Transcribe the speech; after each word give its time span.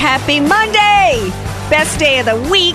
Happy 0.00 0.40
Monday! 0.40 1.28
Best 1.68 1.98
day 1.98 2.20
of 2.20 2.24
the 2.24 2.50
week. 2.50 2.74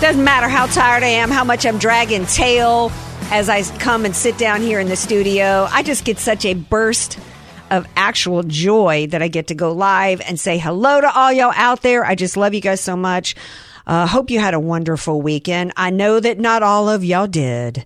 Doesn't 0.00 0.24
matter 0.24 0.48
how 0.48 0.64
tired 0.64 1.02
I 1.02 1.08
am, 1.08 1.30
how 1.30 1.44
much 1.44 1.66
I'm 1.66 1.76
dragging 1.76 2.24
tail 2.24 2.90
as 3.30 3.50
I 3.50 3.62
come 3.78 4.06
and 4.06 4.16
sit 4.16 4.38
down 4.38 4.62
here 4.62 4.80
in 4.80 4.88
the 4.88 4.96
studio. 4.96 5.68
I 5.70 5.82
just 5.82 6.06
get 6.06 6.18
such 6.18 6.46
a 6.46 6.54
burst 6.54 7.18
of 7.70 7.86
actual 7.96 8.42
joy 8.44 9.08
that 9.08 9.20
I 9.20 9.28
get 9.28 9.48
to 9.48 9.54
go 9.54 9.72
live 9.72 10.22
and 10.22 10.40
say 10.40 10.56
hello 10.56 11.02
to 11.02 11.14
all 11.14 11.30
y'all 11.34 11.52
out 11.54 11.82
there. 11.82 12.02
I 12.02 12.14
just 12.14 12.38
love 12.38 12.54
you 12.54 12.62
guys 12.62 12.80
so 12.80 12.96
much. 12.96 13.34
Uh, 13.86 14.06
hope 14.06 14.30
you 14.30 14.40
had 14.40 14.54
a 14.54 14.58
wonderful 14.58 15.20
weekend. 15.20 15.74
I 15.76 15.90
know 15.90 16.18
that 16.18 16.38
not 16.38 16.62
all 16.62 16.88
of 16.88 17.04
y'all 17.04 17.26
did. 17.26 17.84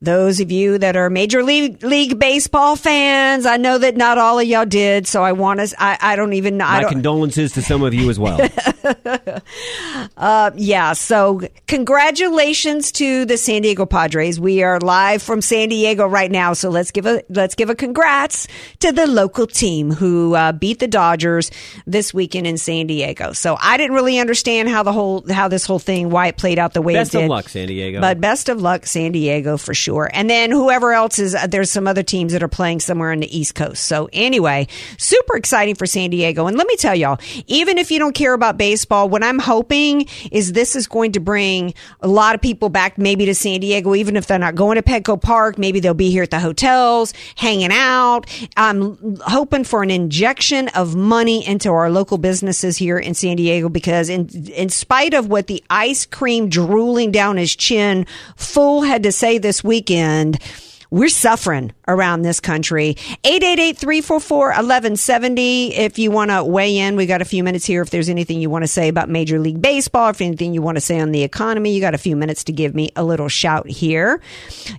Those 0.00 0.38
of 0.38 0.52
you 0.52 0.78
that 0.78 0.94
are 0.94 1.10
Major 1.10 1.42
League, 1.42 1.82
League 1.82 2.20
Baseball 2.20 2.76
fans, 2.76 3.44
I 3.46 3.56
know 3.56 3.78
that 3.78 3.96
not 3.96 4.16
all 4.16 4.38
of 4.38 4.46
y'all 4.46 4.64
did. 4.64 5.08
So 5.08 5.24
I 5.24 5.32
want 5.32 5.58
to, 5.58 5.74
I, 5.76 5.98
I 6.00 6.14
don't 6.14 6.34
even 6.34 6.56
know. 6.56 6.66
My 6.66 6.84
condolences 6.84 7.50
to 7.54 7.62
some 7.62 7.82
of 7.82 7.92
you 7.92 8.08
as 8.08 8.16
well. 8.16 8.38
uh, 10.16 10.52
yeah. 10.54 10.92
So 10.92 11.40
congratulations 11.66 12.92
to 12.92 13.24
the 13.24 13.36
San 13.36 13.62
Diego 13.62 13.86
Padres. 13.86 14.38
We 14.38 14.62
are 14.62 14.78
live 14.78 15.20
from 15.20 15.42
San 15.42 15.68
Diego 15.68 16.06
right 16.06 16.30
now. 16.30 16.52
So 16.52 16.70
let's 16.70 16.92
give 16.92 17.04
a, 17.04 17.24
let's 17.28 17.56
give 17.56 17.68
a 17.68 17.74
congrats 17.74 18.46
to 18.78 18.92
the 18.92 19.08
local 19.08 19.48
team 19.48 19.90
who 19.90 20.36
uh, 20.36 20.52
beat 20.52 20.78
the 20.78 20.86
Dodgers 20.86 21.50
this 21.88 22.14
weekend 22.14 22.46
in 22.46 22.56
San 22.56 22.86
Diego. 22.86 23.32
So 23.32 23.58
I 23.60 23.76
didn't 23.76 23.96
really 23.96 24.20
understand 24.20 24.68
how 24.68 24.84
the 24.84 24.92
whole, 24.92 25.24
how 25.28 25.48
this 25.48 25.66
whole 25.66 25.80
thing, 25.80 26.08
why 26.08 26.28
it 26.28 26.36
played 26.36 26.60
out 26.60 26.72
the 26.72 26.82
way 26.82 26.94
Best 26.94 27.16
it 27.16 27.18
did. 27.18 27.24
of 27.24 27.30
luck, 27.30 27.48
San 27.48 27.66
Diego. 27.66 28.00
But 28.00 28.20
best 28.20 28.48
of 28.48 28.62
luck, 28.62 28.86
San 28.86 29.10
Diego, 29.10 29.56
for 29.56 29.74
sure. 29.74 29.87
And 29.96 30.28
then 30.28 30.50
whoever 30.50 30.92
else 30.92 31.18
is, 31.18 31.34
uh, 31.34 31.46
there's 31.46 31.70
some 31.70 31.86
other 31.86 32.02
teams 32.02 32.32
that 32.32 32.42
are 32.42 32.48
playing 32.48 32.80
somewhere 32.80 33.12
on 33.12 33.20
the 33.20 33.36
East 33.36 33.54
Coast. 33.54 33.84
So 33.84 34.08
anyway, 34.12 34.66
super 34.98 35.36
exciting 35.36 35.74
for 35.74 35.86
San 35.86 36.10
Diego. 36.10 36.46
And 36.46 36.56
let 36.56 36.66
me 36.66 36.76
tell 36.76 36.94
y'all, 36.94 37.18
even 37.46 37.78
if 37.78 37.90
you 37.90 37.98
don't 37.98 38.14
care 38.14 38.34
about 38.34 38.56
baseball, 38.58 39.08
what 39.08 39.24
I'm 39.24 39.38
hoping 39.38 40.06
is 40.30 40.52
this 40.52 40.76
is 40.76 40.86
going 40.86 41.12
to 41.12 41.20
bring 41.20 41.74
a 42.00 42.08
lot 42.08 42.34
of 42.34 42.40
people 42.40 42.68
back 42.68 42.98
maybe 42.98 43.24
to 43.26 43.34
San 43.34 43.60
Diego, 43.60 43.94
even 43.94 44.16
if 44.16 44.26
they're 44.26 44.38
not 44.38 44.54
going 44.54 44.76
to 44.76 44.82
Petco 44.82 45.20
Park. 45.20 45.58
Maybe 45.58 45.80
they'll 45.80 45.94
be 45.94 46.10
here 46.10 46.22
at 46.22 46.30
the 46.30 46.40
hotels, 46.40 47.14
hanging 47.36 47.72
out. 47.72 48.26
I'm 48.56 49.18
hoping 49.20 49.64
for 49.64 49.82
an 49.82 49.90
injection 49.90 50.68
of 50.68 50.94
money 50.94 51.46
into 51.46 51.70
our 51.70 51.90
local 51.90 52.18
businesses 52.18 52.76
here 52.76 52.98
in 52.98 53.14
San 53.14 53.36
Diego 53.36 53.68
because 53.68 54.08
in, 54.08 54.28
in 54.48 54.68
spite 54.68 55.14
of 55.14 55.28
what 55.28 55.46
the 55.46 55.62
ice 55.70 56.06
cream 56.06 56.48
drooling 56.48 57.10
down 57.10 57.36
his 57.36 57.54
chin 57.54 58.06
fool 58.36 58.82
had 58.82 59.02
to 59.02 59.12
say 59.12 59.38
this 59.38 59.62
weekend, 59.78 60.42
we're 60.90 61.08
suffering 61.08 61.72
around 61.86 62.22
this 62.22 62.40
country. 62.40 62.96
888-344-1170. 63.22 65.70
If 65.70 66.00
you 66.00 66.10
want 66.10 66.32
to 66.32 66.42
weigh 66.42 66.78
in, 66.78 66.96
we 66.96 67.06
got 67.06 67.22
a 67.22 67.24
few 67.24 67.44
minutes 67.44 67.64
here. 67.64 67.80
If 67.82 67.90
there's 67.90 68.08
anything 68.08 68.40
you 68.40 68.50
want 68.50 68.64
to 68.64 68.68
say 68.68 68.88
about 68.88 69.08
Major 69.08 69.38
League 69.38 69.62
Baseball, 69.62 70.10
if 70.10 70.20
anything 70.20 70.52
you 70.52 70.62
want 70.62 70.78
to 70.78 70.80
say 70.80 70.98
on 70.98 71.12
the 71.12 71.22
economy, 71.22 71.72
you 71.72 71.80
got 71.80 71.94
a 71.94 71.98
few 71.98 72.16
minutes 72.16 72.42
to 72.44 72.52
give 72.52 72.74
me 72.74 72.90
a 72.96 73.04
little 73.04 73.28
shout 73.28 73.68
here. 73.68 74.20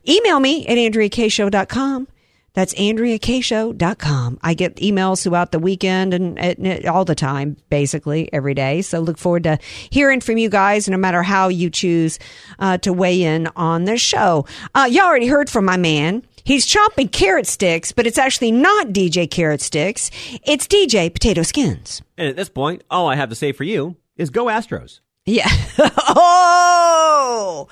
Email 0.06 0.42
me 0.42 0.68
at 0.68 0.78
AndreaKShow.com. 0.78 2.09
That's 2.54 2.74
AndreaKShow.com. 2.74 4.40
I 4.42 4.54
get 4.54 4.76
emails 4.78 5.24
throughout 5.24 5.52
the 5.52 5.60
weekend 5.60 6.14
and, 6.14 6.40
and, 6.40 6.86
all 6.86 7.06
the 7.06 7.16
time, 7.16 7.58
basically 7.70 8.32
every 8.34 8.54
day. 8.54 8.82
So 8.82 9.00
look 9.00 9.18
forward 9.18 9.44
to 9.44 9.60
hearing 9.90 10.22
from 10.22 10.38
you 10.38 10.50
guys, 10.50 10.90
no 10.90 10.98
matter 10.98 11.24
how 11.24 11.48
you 11.48 11.70
choose 11.70 12.20
uh, 12.59 12.78
to 12.80 12.94
weigh 12.94 13.24
in 13.24 13.48
on 13.56 13.86
the 13.86 13.98
show. 13.98 14.46
Uh, 14.76 14.88
you 14.90 15.02
already 15.02 15.28
heard 15.28 15.50
from 15.50 15.66
my 15.66 15.78
man. 15.78 16.24
He's 16.44 16.66
chopping 16.66 17.09
carrot 17.09 17.46
sticks, 17.46 17.92
but 17.92 18.08
it's 18.08 18.18
actually 18.18 18.52
not 18.52 18.88
DJ 18.88 19.30
Carrot 19.30 19.62
Sticks. 19.62 20.09
It's 20.44 20.68
DJ 20.68 21.14
Potato 21.14 21.44
Skins. 21.44 22.02
And 22.18 22.28
at 22.28 22.36
this 22.36 22.50
point, 22.50 22.84
all 22.90 23.08
I 23.08 23.16
have 23.16 23.30
to 23.30 23.36
say 23.36 23.52
for 23.52 23.64
you 23.64 23.98
is 24.18 24.32
go 24.32 24.46
Astros. 24.46 25.00
Yeah. 25.26 25.48
oh, 25.78 27.68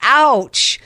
ouch. 0.00 0.80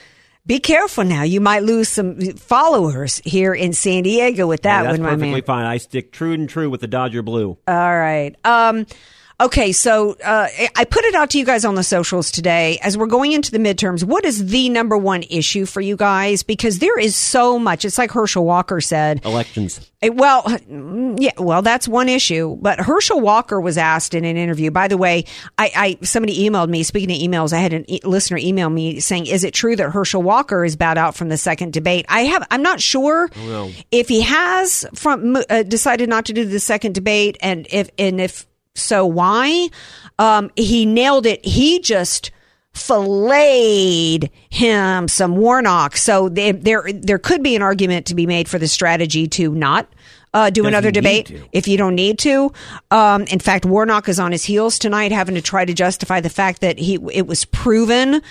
Be 0.49 0.59
careful 0.59 1.03
now. 1.03 1.21
You 1.21 1.41
might 1.41 1.61
lose 1.61 1.89
some 1.89 2.19
followers 2.19 3.21
here 3.23 3.53
in 3.53 3.71
San 3.71 4.01
Diego 4.01 4.47
with 4.47 4.63
that 4.63 4.77
Yeah, 4.79 4.83
that's 4.83 4.93
one, 4.93 5.03
my 5.03 5.09
perfectly 5.09 5.31
man. 5.33 5.41
fine. 5.43 5.65
I 5.65 5.77
stick 5.77 6.11
true 6.11 6.33
and 6.33 6.49
true 6.49 6.71
with 6.71 6.81
the 6.81 6.87
Dodger 6.87 7.21
blue. 7.21 7.59
All 7.67 7.97
right. 7.99 8.35
Um, 8.43 8.87
okay, 9.39 9.71
so 9.71 10.15
uh, 10.23 10.47
I 10.75 10.85
put 10.85 11.03
it 11.05 11.15
out 11.15 11.29
to 11.31 11.37
you 11.39 11.45
guys 11.45 11.65
on 11.65 11.75
the 11.75 11.83
socials 11.83 12.31
today 12.31 12.79
as 12.81 12.97
we're 12.97 13.07
going 13.07 13.31
into 13.31 13.51
the 13.51 13.57
midterms. 13.57 14.03
What 14.03 14.25
is 14.25 14.47
the 14.47 14.69
number 14.69 14.97
one 14.97 15.23
issue 15.29 15.65
for 15.65 15.81
you 15.81 15.95
guys? 15.95 16.43
Because 16.43 16.79
there 16.79 16.99
is 16.99 17.15
so 17.15 17.57
much. 17.59 17.85
It's 17.85 17.97
like 17.97 18.11
Herschel 18.11 18.45
Walker 18.45 18.81
said. 18.81 19.23
Elections. 19.25 19.79
Eh, 20.01 20.09
Well, 20.09 20.43
mm, 20.43 21.17
yeah, 21.19 21.31
well, 21.37 21.61
that's 21.61 21.87
one 21.87 22.09
issue. 22.09 22.57
But 22.61 22.79
Herschel 22.79 23.19
Walker 23.19 23.59
was 23.59 23.77
asked 23.77 24.13
in 24.13 24.25
an 24.25 24.37
interview. 24.37 24.71
By 24.71 24.87
the 24.87 24.97
way, 24.97 25.25
I, 25.57 25.97
I 26.01 26.05
somebody 26.05 26.47
emailed 26.49 26.69
me. 26.69 26.83
Speaking 26.83 27.11
of 27.11 27.17
emails, 27.17 27.53
I 27.53 27.57
had 27.59 27.73
a 27.73 27.93
e- 27.93 27.99
listener 28.03 28.37
email 28.37 28.69
me 28.69 28.99
saying, 28.99 29.25
"Is 29.27 29.43
it 29.43 29.53
true 29.53 29.75
that 29.75 29.89
Herschel 29.91 30.21
Walker 30.21 30.63
is 30.63 30.75
bowed 30.75 30.97
out 30.97 31.15
from 31.15 31.29
the 31.29 31.37
second 31.37 31.73
debate?" 31.73 32.05
I 32.09 32.21
have. 32.21 32.47
I'm 32.51 32.61
not 32.61 32.79
sure 32.81 33.29
if 33.91 34.07
he 34.07 34.21
has 34.21 34.85
from 34.95 35.35
uh, 35.49 35.63
decided 35.63 36.07
not 36.09 36.25
to 36.25 36.33
do 36.33 36.45
the 36.45 36.59
second 36.59 36.95
debate, 36.95 37.37
and 37.41 37.67
if 37.69 37.89
and 37.97 38.21
if 38.21 38.45
so, 38.79 39.05
why? 39.05 39.69
Um, 40.17 40.51
he 40.55 40.85
nailed 40.85 41.25
it. 41.25 41.45
He 41.45 41.79
just 41.79 42.31
filleted 42.73 44.29
him 44.49 45.07
some 45.07 45.35
Warnock. 45.35 45.97
So 45.97 46.29
they, 46.29 46.51
there 46.51 46.85
there 46.93 47.19
could 47.19 47.43
be 47.43 47.55
an 47.55 47.61
argument 47.61 48.05
to 48.07 48.15
be 48.15 48.25
made 48.25 48.47
for 48.47 48.59
the 48.59 48.67
strategy 48.67 49.27
to 49.27 49.53
not 49.53 49.87
uh, 50.33 50.49
do 50.49 50.61
Does 50.61 50.69
another 50.69 50.91
debate 50.91 51.35
if 51.51 51.67
you 51.67 51.77
don't 51.77 51.95
need 51.95 52.19
to. 52.19 52.51
Um, 52.91 53.23
in 53.23 53.39
fact, 53.39 53.65
Warnock 53.65 54.07
is 54.07 54.19
on 54.19 54.31
his 54.31 54.45
heels 54.45 54.77
tonight, 54.77 55.11
having 55.11 55.35
to 55.35 55.41
try 55.41 55.65
to 55.65 55.73
justify 55.73 56.21
the 56.21 56.29
fact 56.29 56.61
that 56.61 56.77
he 56.77 56.99
it 57.11 57.27
was 57.27 57.45
proven 57.45 58.21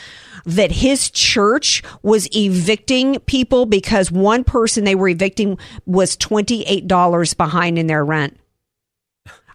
that 0.46 0.70
his 0.70 1.10
church 1.10 1.82
was 2.02 2.28
evicting 2.34 3.18
people 3.20 3.66
because 3.66 4.10
one 4.10 4.44
person 4.44 4.84
they 4.84 4.94
were 4.94 5.08
evicting 5.08 5.58
was 5.86 6.16
twenty 6.16 6.62
eight 6.62 6.86
dollars 6.86 7.34
behind 7.34 7.78
in 7.78 7.88
their 7.88 8.04
rent. 8.04 8.38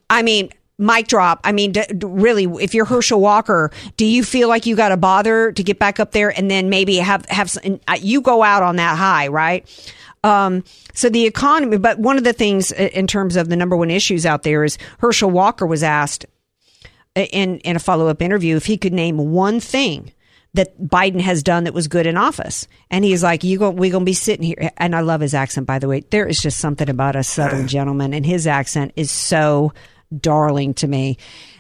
I 0.10 0.22
mean, 0.22 0.50
mic 0.84 1.08
drop. 1.08 1.40
I 1.44 1.52
mean, 1.52 1.72
d- 1.72 1.86
d- 1.98 2.08
really, 2.08 2.46
if 2.62 2.74
you're 2.74 2.86
Herschel 2.86 3.20
Walker, 3.20 3.72
do 3.98 4.06
you 4.06 4.24
feel 4.24 4.50
like 4.50 4.66
you 4.66 4.76
got 4.76 4.90
to 4.90 4.98
bother 4.98 5.52
to 5.52 5.64
get 5.64 5.80
back 5.80 6.00
up 6.00 6.12
there 6.12 6.30
and 6.38 6.52
then 6.52 6.70
maybe 6.70 6.98
have 6.98 7.26
have 7.28 7.50
some, 7.50 7.80
uh, 7.88 7.98
you 8.00 8.22
go 8.22 8.44
out 8.44 8.64
on 8.64 8.76
that 8.76 8.98
high, 8.98 9.28
right? 9.28 9.68
Um, 10.24 10.64
so 10.94 11.10
the 11.10 11.26
economy, 11.26 11.78
but 11.78 12.00
one 12.00 12.18
of 12.18 12.24
the 12.24 12.34
things 12.34 12.72
in 12.72 13.08
terms 13.08 13.36
of 13.36 13.50
the 13.50 13.56
number 13.56 13.76
one 13.76 13.92
issues 13.92 14.26
out 14.26 14.44
there 14.44 14.64
is 14.64 14.78
Herschel 15.00 15.30
Walker 15.30 15.66
was 15.66 15.84
asked 15.84 16.26
in 17.16 17.60
in 17.60 17.76
a 17.76 17.80
follow 17.80 18.08
up 18.08 18.22
interview 18.22 18.56
if 18.56 18.66
he 18.66 18.78
could 18.78 18.94
name 18.94 19.18
one 19.18 19.60
thing 19.60 20.12
that 20.56 20.80
Biden 20.80 21.20
has 21.20 21.42
done 21.42 21.64
that 21.64 21.74
was 21.74 21.88
good 21.88 22.06
in 22.06 22.16
office, 22.16 22.68
and 22.92 23.04
he's 23.04 23.24
like, 23.24 23.44
"You 23.44 23.58
go, 23.58 23.70
we 23.72 23.90
gonna 23.90 24.06
be 24.06 24.14
sitting 24.14 24.46
here." 24.46 24.72
And 24.78 24.96
I 24.96 25.02
love 25.02 25.20
his 25.22 25.34
accent, 25.34 25.66
by 25.66 25.80
the 25.80 25.88
way. 25.88 26.04
There 26.10 26.28
is 26.28 26.40
just 26.40 26.60
something 26.60 26.90
about 26.90 27.16
a 27.16 27.24
southern 27.24 27.68
gentleman, 27.68 28.14
and 28.14 28.26
his 28.26 28.46
accent 28.48 28.94
is 28.96 29.10
so 29.12 29.74
darling 30.20 30.74
to 30.76 30.88
me. 30.88 31.18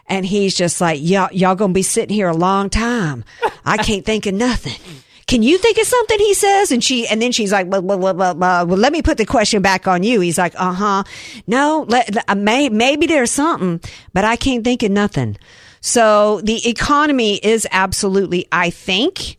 And 0.07 0.25
he's 0.25 0.55
just 0.55 0.81
like, 0.81 0.99
"Y'all, 1.01 1.29
y'all 1.31 1.55
gonna 1.55 1.73
be 1.73 1.81
sitting 1.81 2.13
here 2.13 2.27
a 2.27 2.35
long 2.35 2.69
time. 2.69 3.23
I 3.65 3.77
can't 3.77 4.05
think 4.05 4.25
of 4.25 4.33
nothing." 4.33 4.79
Can 5.27 5.41
you 5.41 5.57
think 5.57 5.77
of 5.77 5.87
something? 5.87 6.19
He 6.19 6.33
says, 6.33 6.71
and 6.71 6.83
she, 6.83 7.07
and 7.07 7.21
then 7.21 7.31
she's 7.31 7.51
like, 7.51 7.69
blah, 7.69 7.81
blah, 7.81 7.97
blah, 7.97 8.13
blah, 8.13 8.33
blah. 8.33 8.63
well, 8.63 8.77
let 8.77 8.91
me 8.91 9.01
put 9.01 9.17
the 9.17 9.25
question 9.25 9.61
back 9.61 9.87
on 9.87 10.03
you. 10.03 10.19
He's 10.19 10.37
like, 10.37 10.53
uh 10.57 10.73
huh. 10.73 11.03
No, 11.47 11.85
let, 11.87 12.29
uh, 12.29 12.35
may, 12.35 12.69
maybe 12.69 13.07
there's 13.07 13.31
something, 13.31 13.79
but 14.13 14.25
I 14.25 14.35
can't 14.35 14.63
think 14.63 14.83
of 14.83 14.91
nothing. 14.91 15.37
So 15.79 16.41
the 16.41 16.67
economy 16.69 17.35
is 17.37 17.67
absolutely, 17.71 18.47
I 18.51 18.69
think, 18.69 19.37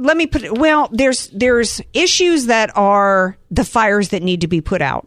let 0.00 0.16
me 0.16 0.26
put 0.26 0.42
it, 0.42 0.56
well, 0.56 0.88
there's, 0.90 1.28
there's 1.28 1.80
issues 1.92 2.46
that 2.46 2.74
are 2.76 3.36
the 3.50 3.64
fires 3.64 4.08
that 4.10 4.22
need 4.22 4.40
to 4.40 4.48
be 4.48 4.60
put 4.60 4.82
out. 4.82 5.06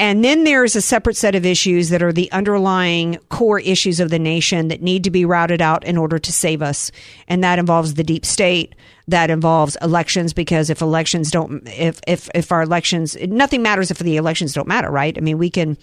And 0.00 0.24
then 0.24 0.44
there's 0.44 0.76
a 0.76 0.80
separate 0.80 1.16
set 1.16 1.34
of 1.34 1.44
issues 1.44 1.88
that 1.88 2.04
are 2.04 2.12
the 2.12 2.30
underlying 2.30 3.18
core 3.30 3.58
issues 3.58 3.98
of 3.98 4.10
the 4.10 4.18
nation 4.18 4.68
that 4.68 4.80
need 4.80 5.02
to 5.04 5.10
be 5.10 5.24
routed 5.24 5.60
out 5.60 5.84
in 5.84 5.96
order 5.96 6.20
to 6.20 6.32
save 6.32 6.62
us. 6.62 6.92
And 7.26 7.42
that 7.42 7.58
involves 7.58 7.94
the 7.94 8.04
deep 8.04 8.24
state. 8.24 8.76
that 9.08 9.30
involves 9.30 9.76
elections 9.80 10.34
because 10.34 10.68
if 10.68 10.82
elections 10.82 11.30
don't, 11.30 11.66
if, 11.66 11.98
if, 12.06 12.28
if 12.34 12.52
our 12.52 12.62
elections, 12.62 13.16
nothing 13.22 13.62
matters 13.62 13.90
if 13.90 13.98
the 13.98 14.18
elections 14.18 14.52
don't 14.52 14.68
matter, 14.68 14.90
right? 14.90 15.16
I 15.16 15.20
mean, 15.22 15.38
we 15.38 15.48
can 15.48 15.78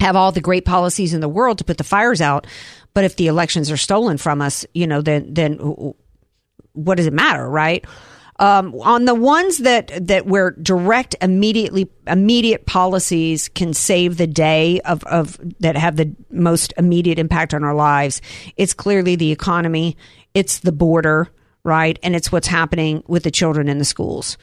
have 0.00 0.16
all 0.16 0.32
the 0.32 0.40
great 0.42 0.66
policies 0.66 1.14
in 1.14 1.22
the 1.22 1.28
world 1.28 1.58
to 1.58 1.64
put 1.64 1.78
the 1.78 1.84
fires 1.84 2.20
out, 2.20 2.46
but 2.92 3.04
if 3.04 3.16
the 3.16 3.26
elections 3.26 3.70
are 3.70 3.76
stolen 3.78 4.18
from 4.18 4.42
us, 4.42 4.66
you 4.74 4.86
know, 4.86 5.00
then, 5.00 5.32
then 5.32 5.94
what 6.74 6.96
does 6.96 7.06
it 7.06 7.14
matter, 7.14 7.48
right? 7.48 7.86
Um, 8.42 8.74
on 8.80 9.04
the 9.04 9.14
ones 9.14 9.58
that 9.58 9.92
that 10.08 10.26
where 10.26 10.50
direct 10.50 11.14
immediately 11.22 11.88
immediate 12.08 12.66
policies 12.66 13.48
can 13.48 13.72
save 13.72 14.16
the 14.16 14.26
day 14.26 14.80
of, 14.80 15.04
of 15.04 15.38
that 15.60 15.76
have 15.76 15.94
the 15.94 16.12
most 16.28 16.74
immediate 16.76 17.20
impact 17.20 17.54
on 17.54 17.62
our 17.62 17.74
lives, 17.74 18.20
it's 18.56 18.74
clearly 18.74 19.14
the 19.14 19.30
economy, 19.30 19.96
it's 20.34 20.58
the 20.58 20.72
border, 20.72 21.28
right, 21.62 22.00
and 22.02 22.16
it's 22.16 22.32
what's 22.32 22.48
happening 22.48 23.04
with 23.06 23.22
the 23.22 23.30
children 23.30 23.68
in 23.68 23.78
the 23.78 23.84
schools 23.84 24.36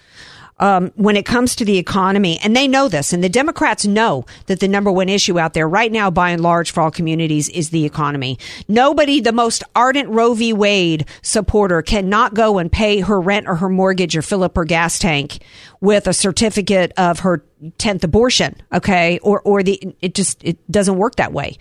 um, 0.60 0.92
when 0.96 1.16
it 1.16 1.26
comes 1.26 1.56
to 1.56 1.66
the 1.66 1.78
economy, 1.78 2.40
and 2.44 2.56
they 2.56 2.68
know 2.68 2.88
this, 2.88 3.14
and 3.14 3.24
the 3.24 3.30
Democrats 3.30 3.86
know 3.86 4.26
that 4.48 4.60
the 4.60 4.68
number 4.68 4.92
one 4.92 5.10
issue 5.10 5.40
out 5.40 5.54
there 5.54 5.68
right 5.68 5.92
now, 5.92 6.10
by 6.12 6.32
and 6.32 6.42
large, 6.42 6.72
for 6.72 6.82
all 6.82 6.92
communities, 6.92 7.50
is 7.50 7.70
the 7.70 7.86
economy. 7.86 8.38
Nobody, 8.68 9.22
the 9.22 9.32
most 9.32 9.64
ardent 9.76 10.10
Roe 10.10 10.34
v. 10.34 10.54
Wade 10.54 11.06
supporter, 11.22 11.82
cannot 11.82 12.34
go 12.34 12.58
and 12.58 12.72
pay 12.72 13.00
her 13.00 13.20
rent 13.20 13.48
or 13.48 13.56
her 13.56 13.70
mortgage 13.70 14.16
or 14.16 14.22
fill 14.22 14.44
up 14.44 14.56
her 14.56 14.66
gas 14.66 15.00
tank 15.00 15.40
with 15.82 16.08
a 16.08 16.14
certificate 16.14 16.92
of 16.98 17.20
her 17.20 17.44
tenth 17.78 18.04
abortion. 18.04 18.56
Okay, 18.74 19.20
or 19.20 19.42
or 19.42 19.64
the 19.64 19.96
it 20.02 20.14
just 20.16 20.44
it 20.44 20.58
doesn't 20.72 20.98
work 20.98 21.16
that 21.16 21.34
way, 21.34 21.58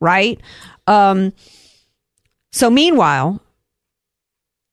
right? 0.00 0.40
Um, 0.86 1.32
so 2.52 2.68
meanwhile, 2.68 3.40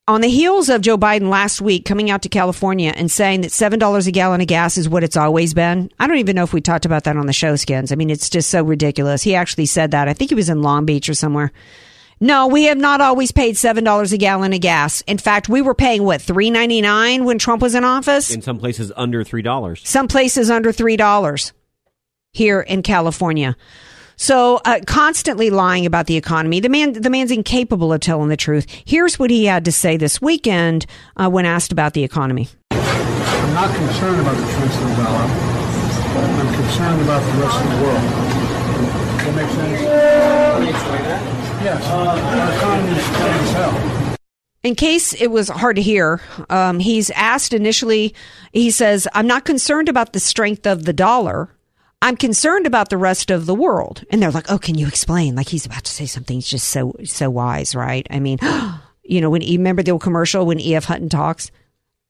on 0.09 0.21
the 0.21 0.27
heels 0.27 0.69
of 0.69 0.81
Joe 0.81 0.97
Biden 0.97 1.29
last 1.29 1.61
week 1.61 1.85
coming 1.85 2.09
out 2.09 2.23
to 2.23 2.29
California 2.29 2.91
and 2.95 3.11
saying 3.11 3.41
that 3.41 3.51
$7 3.51 4.07
a 4.07 4.11
gallon 4.11 4.41
of 4.41 4.47
gas 4.47 4.75
is 4.75 4.89
what 4.89 5.03
it's 5.03 5.15
always 5.15 5.53
been. 5.53 5.91
I 5.99 6.07
don't 6.07 6.17
even 6.17 6.35
know 6.35 6.43
if 6.43 6.51
we 6.51 6.61
talked 6.61 6.87
about 6.87 7.03
that 7.03 7.15
on 7.15 7.27
the 7.27 7.31
show, 7.31 7.55
Skins. 7.55 7.91
I 7.91 7.95
mean, 7.95 8.09
it's 8.09 8.27
just 8.27 8.49
so 8.49 8.63
ridiculous. 8.63 9.21
He 9.21 9.35
actually 9.35 9.67
said 9.67 9.91
that. 9.91 10.07
I 10.07 10.13
think 10.13 10.31
he 10.31 10.35
was 10.35 10.49
in 10.49 10.63
Long 10.63 10.85
Beach 10.85 11.09
or 11.09 11.13
somewhere. 11.13 11.51
No, 12.19 12.47
we 12.47 12.63
have 12.63 12.79
not 12.79 13.01
always 13.01 13.31
paid 13.31 13.53
$7 13.53 14.11
a 14.11 14.17
gallon 14.17 14.51
of 14.51 14.61
gas. 14.61 15.01
In 15.01 15.19
fact, 15.19 15.47
we 15.47 15.61
were 15.61 15.75
paying 15.75 16.03
what, 16.03 16.23
three 16.23 16.49
ninety 16.49 16.81
nine 16.81 17.23
when 17.23 17.37
Trump 17.37 17.61
was 17.61 17.75
in 17.75 17.83
office? 17.83 18.33
In 18.33 18.41
some 18.41 18.57
places 18.57 18.91
under 18.97 19.23
$3. 19.23 19.85
Some 19.85 20.07
places 20.07 20.49
under 20.49 20.73
$3 20.73 21.51
here 22.33 22.61
in 22.61 22.81
California. 22.81 23.55
So 24.21 24.59
uh, 24.65 24.81
constantly 24.85 25.49
lying 25.49 25.85
about 25.85 26.07
the 26.07 26.17
economy. 26.17 26.59
The 26.59 26.67
man, 26.67 26.91
the 26.91 27.09
man's 27.09 27.31
incapable 27.31 27.93
of 27.93 28.01
telling 28.01 28.27
the 28.27 28.35
truth. 28.35 28.67
Here's 28.83 29.17
what 29.17 29.29
he 29.29 29.45
had 29.45 29.63
to 29.63 29.71
say 29.71 29.95
this 29.95 30.21
weekend 30.21 30.85
uh, 31.15 31.29
when 31.29 31.45
asked 31.45 31.71
about 31.71 31.93
the 31.93 32.03
economy. 32.03 32.49
I'm 32.71 33.53
not 33.53 33.73
concerned 33.73 34.19
about 34.19 34.35
the 34.35 34.45
strength 34.45 34.75
of 34.75 34.89
the 34.89 34.95
dollar. 35.03 35.23
I'm 36.19 36.53
concerned 36.53 37.01
about 37.01 37.23
the 37.23 37.41
rest 37.41 37.63
of 37.63 37.69
the 37.69 37.81
world. 37.81 38.01
That 39.23 39.35
makes 39.37 39.53
sense. 39.53 39.81
Yes, 41.63 41.87
our 41.87 42.57
economy 42.57 42.91
is 42.91 43.07
as 43.07 43.51
hell. 43.53 44.15
In 44.63 44.75
case 44.75 45.13
it 45.13 45.27
was 45.27 45.47
hard 45.47 45.77
to 45.77 45.81
hear, 45.81 46.19
um, 46.49 46.79
he's 46.79 47.09
asked 47.11 47.53
initially, 47.53 48.13
he 48.51 48.69
says, 48.69 49.07
I'm 49.13 49.27
not 49.27 49.45
concerned 49.45 49.87
about 49.87 50.11
the 50.11 50.19
strength 50.19 50.67
of 50.67 50.83
the 50.83 50.91
dollar. 50.91 51.55
I'm 52.01 52.15
concerned 52.15 52.65
about 52.65 52.89
the 52.89 52.97
rest 52.97 53.29
of 53.29 53.45
the 53.45 53.55
world. 53.55 54.05
And 54.09 54.21
they're 54.21 54.31
like, 54.31 54.49
oh, 54.49 54.57
can 54.57 54.77
you 54.77 54.87
explain? 54.87 55.35
Like 55.35 55.49
he's 55.49 55.65
about 55.65 55.83
to 55.83 55.91
say 55.91 56.05
something. 56.05 56.37
He's 56.37 56.47
just 56.47 56.69
so, 56.69 56.93
so 57.03 57.29
wise, 57.29 57.75
right? 57.75 58.07
I 58.09 58.19
mean, 58.19 58.39
you 59.03 59.21
know, 59.21 59.29
when 59.29 59.41
you 59.41 59.57
remember 59.57 59.83
the 59.83 59.91
old 59.91 60.01
commercial 60.01 60.45
when 60.45 60.59
E.F. 60.59 60.85
Hutton 60.85 61.09
talks? 61.09 61.51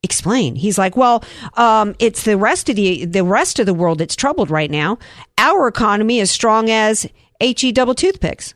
Explain. 0.02 0.56
He's 0.56 0.78
like, 0.78 0.96
well, 0.96 1.24
um, 1.56 1.96
it's 2.00 2.24
the 2.24 2.38
rest 2.38 2.70
of 2.70 2.76
the, 2.76 3.04
the 3.04 3.24
rest 3.24 3.60
of 3.60 3.66
the 3.66 3.74
world 3.74 3.98
that's 3.98 4.16
troubled 4.16 4.50
right 4.50 4.72
now. 4.72 4.98
Our 5.38 5.68
economy 5.68 6.20
is 6.20 6.32
strong 6.32 6.70
as 6.70 7.06
HE 7.42 7.72
double 7.74 7.96
toothpicks. 7.96 8.54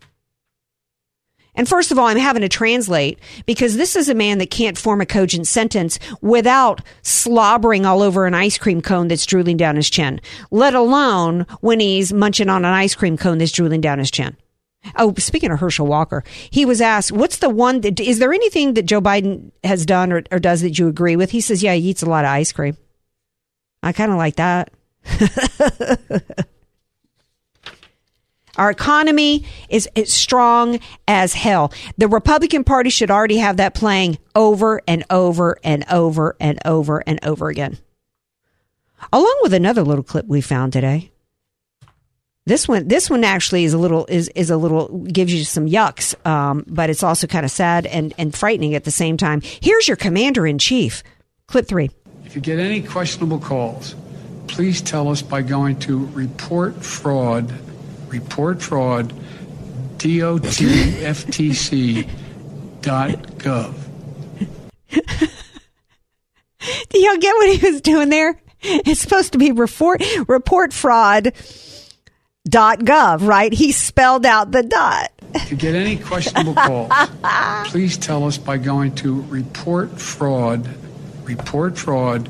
And 1.56 1.70
first 1.70 1.92
of 1.92 2.00
all, 2.00 2.08
I'm 2.08 2.18
having 2.18 2.42
to 2.42 2.50
translate 2.50 3.20
because 3.46 3.78
this 3.78 3.96
is 3.96 4.10
a 4.10 4.16
man 4.16 4.40
that 4.40 4.50
can't 4.50 4.78
form 4.78 5.02
a 5.02 5.06
cogent 5.06 5.48
sentence 5.48 6.00
without 6.22 6.82
slobbering 7.04 7.86
all 7.86 8.02
over 8.02 8.26
an 8.26 8.34
ice 8.34 8.58
cream 8.58 8.82
cone 8.82 9.08
that's 9.08 9.26
drooling 9.26 9.58
down 9.58 9.76
his 9.76 9.90
chin, 9.90 10.20
let 10.52 10.74
alone 10.74 11.46
when 11.62 11.80
he's 11.80 12.12
munching 12.12 12.50
on 12.50 12.66
an 12.66 12.74
ice 12.74 12.96
cream 12.96 13.18
cone 13.18 13.38
that's 13.38 13.52
drooling 13.52 13.82
down 13.82 14.00
his 14.00 14.12
chin. 14.12 14.36
Oh, 14.98 15.14
speaking 15.18 15.52
of 15.52 15.60
Herschel 15.60 15.88
Walker, 15.88 16.24
he 16.50 16.66
was 16.66 16.82
asked, 16.82 17.12
what's 17.12 17.38
the 17.38 17.50
one 17.50 17.82
that, 17.82 18.00
is 18.00 18.20
there 18.20 18.34
anything 18.34 18.74
that 18.74 18.86
Joe 18.86 19.00
Biden 19.00 19.52
has 19.64 19.86
done 19.86 20.12
or, 20.12 20.24
or 20.30 20.40
does 20.40 20.62
that 20.62 20.78
you 20.78 20.88
agree 20.88 21.16
with? 21.16 21.32
He 21.32 21.40
says, 21.40 21.64
yeah, 21.64 21.74
he 21.74 21.90
eats 21.90 22.04
a 22.04 22.10
lot 22.10 22.26
of 22.26 22.32
ice 22.32 22.52
cream. 22.52 22.76
I 23.82 23.94
kind 23.94 24.12
of 24.12 24.18
like 24.18 24.36
that. 24.36 24.72
Our 28.58 28.70
economy 28.70 29.46
is, 29.68 29.90
is 29.96 30.14
strong 30.14 30.80
as 31.08 31.34
hell. 31.34 31.74
The 31.98 32.08
Republican 32.08 32.64
Party 32.64 32.92
should 32.92 33.10
already 33.10 33.38
have 33.38 33.58
that 33.58 33.74
playing 33.74 34.20
over 34.36 34.82
and 34.88 35.04
over 35.10 35.58
and 35.64 35.84
over 35.90 36.36
and 36.40 36.60
over 36.64 37.04
and 37.06 37.20
over 37.26 37.50
again. 37.50 37.80
Along 39.12 39.40
with 39.42 39.54
another 39.54 39.82
little 39.84 40.04
clip 40.04 40.28
we 40.28 40.40
found 40.40 40.72
today. 40.72 41.10
This 42.46 42.68
one, 42.68 42.88
this 42.90 43.10
one 43.10 43.24
actually 43.24 43.64
is 43.64 43.74
a 43.74 43.78
little 43.78 44.06
is 44.08 44.28
is 44.36 44.50
a 44.50 44.58
little 44.58 44.90
gives 45.06 45.34
you 45.34 45.46
some 45.46 45.66
yucks, 45.66 46.14
um, 46.28 46.66
but 46.68 46.90
it's 46.90 47.02
also 47.02 47.26
kind 47.26 47.46
of 47.46 47.52
sad 47.52 47.86
and 47.86 48.14
and 48.18 48.36
frightening 48.36 48.76
at 48.76 48.84
the 48.84 48.92
same 48.92 49.16
time. 49.16 49.42
Here's 49.42 49.88
your 49.88 49.96
commander 49.96 50.46
in 50.46 50.58
chief, 50.58 51.04
clip 51.48 51.68
three. 51.68 51.90
If 52.26 52.36
you 52.36 52.42
get 52.42 52.60
any 52.60 52.82
questionable 52.82 53.40
calls, 53.40 53.96
please 54.48 54.82
tell 54.82 55.08
us 55.08 55.22
by 55.22 55.42
going 55.42 55.80
to 55.80 56.06
report 56.08 56.84
fraud 56.84 57.54
report 58.14 58.62
fraud, 58.62 59.12
dotftc.gov. 59.98 60.94
Do 66.90 67.00
y'all 67.00 67.18
get 67.18 67.36
what 67.36 67.58
he 67.58 67.72
was 67.72 67.82
doing 67.82 68.10
there? 68.10 68.40
It's 68.62 69.02
supposed 69.02 69.32
to 69.34 69.40
be 69.40 69.52
report 69.52 70.04
report 70.28 70.72
fraud 70.72 71.34
dot 72.48 72.80
gov, 72.80 73.28
right? 73.28 73.52
He 73.52 73.72
spelled 73.72 74.26
out 74.28 74.52
the 74.52 74.62
dot. 74.64 75.12
to 75.48 75.56
get 75.56 75.74
any 75.74 75.98
questionable 75.98 76.54
calls, 76.54 76.92
please 77.72 77.98
tell 77.98 78.26
us 78.26 78.38
by 78.38 78.58
going 78.58 78.94
to 78.96 79.24
report 79.24 80.00
fraud, 80.00 80.70
report 81.24 81.78
fraud, 81.78 82.30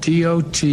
dotftc.gov. 0.00 0.70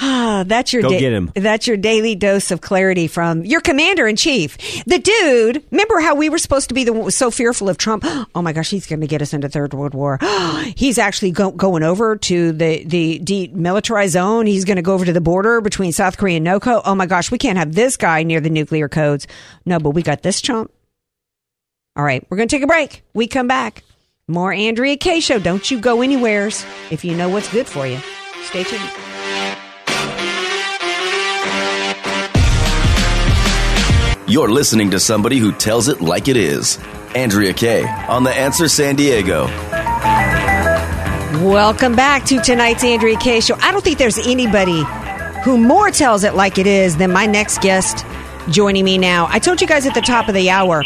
Ah, 0.00 0.44
that's 0.46 0.72
your 0.72 0.82
Go 0.82 0.90
get 0.90 1.12
him. 1.12 1.30
That's 1.34 1.66
your 1.66 1.76
daily 1.76 2.14
dose 2.14 2.50
of 2.50 2.60
clarity 2.60 3.06
from 3.06 3.44
your 3.44 3.60
commander 3.60 4.08
in 4.08 4.16
chief, 4.16 4.56
the 4.84 4.98
dude. 4.98 5.62
Remember 5.70 6.00
how 6.00 6.14
we 6.14 6.28
were 6.28 6.38
supposed 6.38 6.68
to 6.68 6.74
be 6.74 6.84
the 6.84 7.10
so 7.10 7.30
fearful 7.30 7.68
of 7.68 7.78
Trump? 7.78 8.04
Oh 8.32 8.42
my 8.42 8.52
gosh, 8.52 8.70
he's 8.70 8.86
going 8.86 9.00
to 9.00 9.06
get 9.06 9.22
us 9.22 9.34
into 9.34 9.48
third 9.48 9.74
world 9.74 9.92
war. 9.92 10.18
he's 10.76 10.98
actually 10.98 11.32
go, 11.32 11.50
going 11.50 11.82
over 11.82 12.16
to 12.16 12.52
the 12.52 12.84
the 12.84 13.18
demilitarized 13.18 14.10
zone. 14.10 14.46
He's 14.46 14.64
going 14.64 14.76
to 14.76 14.82
go 14.82 14.94
over 14.94 15.04
to 15.04 15.12
the 15.12 15.20
border 15.20 15.60
between 15.60 15.92
South 15.92 16.16
Korea 16.16 16.36
and 16.36 16.46
NOCO. 16.46 16.82
Oh 16.84 16.94
my 16.94 17.06
gosh, 17.06 17.30
we 17.30 17.38
can't 17.38 17.58
have 17.58 17.74
this 17.74 17.96
guy 17.96 18.22
near 18.22 18.40
the 18.40 18.50
nuclear 18.50 18.88
codes. 18.88 19.26
No, 19.66 19.78
but 19.78 19.90
we 19.90 20.02
got 20.02 20.22
this 20.22 20.40
Trump. 20.40 20.72
All 21.96 22.04
right, 22.04 22.24
we're 22.30 22.36
going 22.36 22.48
to 22.48 22.54
take 22.54 22.62
a 22.62 22.68
break. 22.68 23.02
We 23.14 23.26
come 23.26 23.48
back. 23.48 23.82
More 24.28 24.52
Andrea 24.52 24.96
Kaye 24.96 25.20
show. 25.20 25.40
Don't 25.40 25.68
you 25.70 25.80
go 25.80 26.02
anywheres 26.02 26.64
if 26.90 27.04
you 27.04 27.16
know 27.16 27.28
what's 27.28 27.50
good 27.50 27.66
for 27.66 27.86
you. 27.86 27.98
Stay 28.44 28.62
tuned. 28.62 29.09
You're 34.30 34.48
listening 34.48 34.92
to 34.92 35.00
somebody 35.00 35.38
who 35.38 35.50
tells 35.50 35.88
it 35.88 36.00
like 36.00 36.28
it 36.28 36.36
is. 36.36 36.78
Andrea 37.16 37.52
Kaye 37.52 37.84
on 38.08 38.22
The 38.22 38.30
Answer 38.30 38.68
San 38.68 38.94
Diego. 38.94 39.46
Welcome 41.44 41.96
back 41.96 42.26
to 42.26 42.40
tonight's 42.40 42.84
Andrea 42.84 43.18
Kaye 43.18 43.40
Show. 43.40 43.56
I 43.56 43.72
don't 43.72 43.82
think 43.82 43.98
there's 43.98 44.24
anybody 44.24 44.84
who 45.42 45.58
more 45.58 45.90
tells 45.90 46.22
it 46.22 46.36
like 46.36 46.58
it 46.58 46.68
is 46.68 46.96
than 46.96 47.10
my 47.10 47.26
next 47.26 47.60
guest 47.60 48.06
joining 48.50 48.84
me 48.84 48.98
now. 48.98 49.26
I 49.28 49.40
told 49.40 49.60
you 49.60 49.66
guys 49.66 49.84
at 49.84 49.94
the 49.94 50.00
top 50.00 50.28
of 50.28 50.34
the 50.34 50.48
hour 50.48 50.84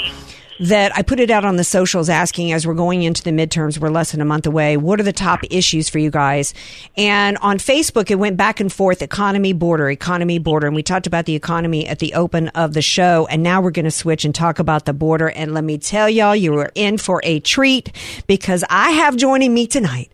that 0.61 0.97
I 0.97 1.03
put 1.03 1.21
it 1.21 1.31
out 1.31 1.45
on 1.45 1.57
the 1.57 1.65
socials 1.65 2.09
asking 2.09 2.53
as 2.53 2.67
we're 2.67 2.75
going 2.75 3.03
into 3.03 3.23
the 3.23 3.31
midterms, 3.31 3.79
we're 3.79 3.91
less 3.91 4.13
than 4.13 4.21
a 4.21 4.25
month 4.25 4.47
away, 4.47 4.77
what 4.77 5.01
are 5.01 5.05
the 5.05 5.13
top 5.13 5.41
issues 5.51 5.89
for 5.89 5.99
you 5.99 6.11
guys? 6.11 6.55
And 6.97 7.37
on 7.39 7.59
Facebook, 7.59 8.11
it 8.11 8.17
went 8.17 8.37
back 8.37 8.61
and 8.61 8.73
forth 8.73 9.03
economy, 9.03 9.53
border, 9.53 9.91
economy, 9.91 10.39
border. 10.39 10.67
And 10.67 10.77
we 10.77 10.83
talked 10.83 11.07
about 11.07 11.27
the 11.27 11.35
economy 11.35 11.87
at 11.87 11.99
the 11.99 12.15
open 12.15 12.49
of 12.49 12.75
the 12.75 12.83
show. 12.83 13.27
And 13.31 13.43
now 13.43 13.61
we're 13.61 13.71
going 13.71 13.85
to 13.85 13.91
switch 13.91 14.25
and 14.25 14.35
talk 14.35 14.59
about 14.59 14.85
the 14.85 14.93
border. 14.93 15.31
And 15.31 15.55
let 15.55 15.65
me 15.65 15.79
tell 15.79 16.09
y'all, 16.09 16.37
you 16.37 16.59
are 16.59 16.73
in 16.75 16.99
for 16.99 17.21
a 17.25 17.41
treat 17.41 17.91
because 18.27 18.65
I 18.71 18.91
have 18.91 19.17
joining 19.17 19.53
me 19.53 19.67
tonight 19.67 20.11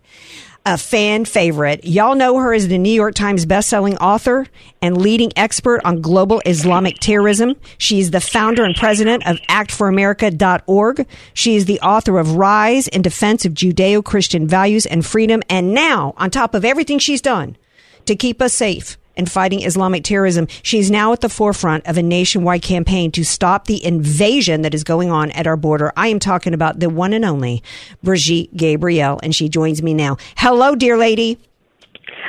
a 0.67 0.77
fan 0.77 1.25
favorite. 1.25 1.85
Y'all 1.85 2.15
know 2.15 2.39
her 2.39 2.53
as 2.53 2.69
the 2.69 2.79
New 2.79 2.93
York 2.93 3.15
Times 3.15 3.47
bestselling 3.47 3.97
author 4.01 4.47
and 4.83 5.01
leading 5.01 5.33
expert 5.37 5.81
on 5.85 6.03
global 6.03 6.43
Islamic 6.45 6.99
terrorism. 6.99 7.57
She 7.79 7.99
is 8.01 8.11
the 8.11 8.21
founder 8.21 8.65
and 8.65 8.77
president 8.77 9.27
of 9.27 9.39
actforamerica.org. 9.49 11.07
She 11.33 11.57
is 11.57 11.65
the 11.65 11.81
author 11.81 12.19
of 12.19 12.37
Rise 12.37 12.89
in 12.89 13.03
Defense 13.03 13.45
of 13.45 13.55
Judeo-Christian 13.55 14.47
Values 14.47 14.85
and 14.87 15.05
Freedom. 15.05 15.43
And 15.49 15.73
now, 15.73 16.15
on 16.19 16.31
top 16.31 16.55
of 16.55 16.65
everything 16.65 16.99
she's 16.99 17.23
done 17.23 17.57
to 18.05 18.15
keep 18.15 18.43
us 18.43 18.53
safe, 18.53 18.99
and 19.17 19.31
fighting 19.31 19.63
Islamic 19.63 20.05
terrorism. 20.05 20.47
she 20.63 20.79
is 20.79 20.91
now 20.91 21.13
at 21.13 21.21
the 21.21 21.29
forefront 21.29 21.87
of 21.87 21.97
a 21.97 22.03
nationwide 22.03 22.63
campaign 22.63 23.11
to 23.13 23.25
stop 23.25 23.67
the 23.67 23.85
invasion 23.85 24.63
that 24.63 24.75
is 24.75 24.85
going 24.85 25.11
on 25.11 25.31
at 25.33 25.47
our 25.47 25.57
border. 25.57 25.93
I 25.97 26.09
am 26.09 26.19
talking 26.19 26.55
about 26.55 26.81
the 26.81 26.89
one 26.89 27.13
and 27.13 27.25
only 27.25 27.63
Brigitte 28.03 28.57
Gabriel, 28.57 29.21
and 29.23 29.35
she 29.35 29.49
joins 29.49 29.83
me 29.83 29.95
now. 29.95 30.17
Hello, 30.37 30.75
dear 30.75 30.97
lady. 30.97 31.39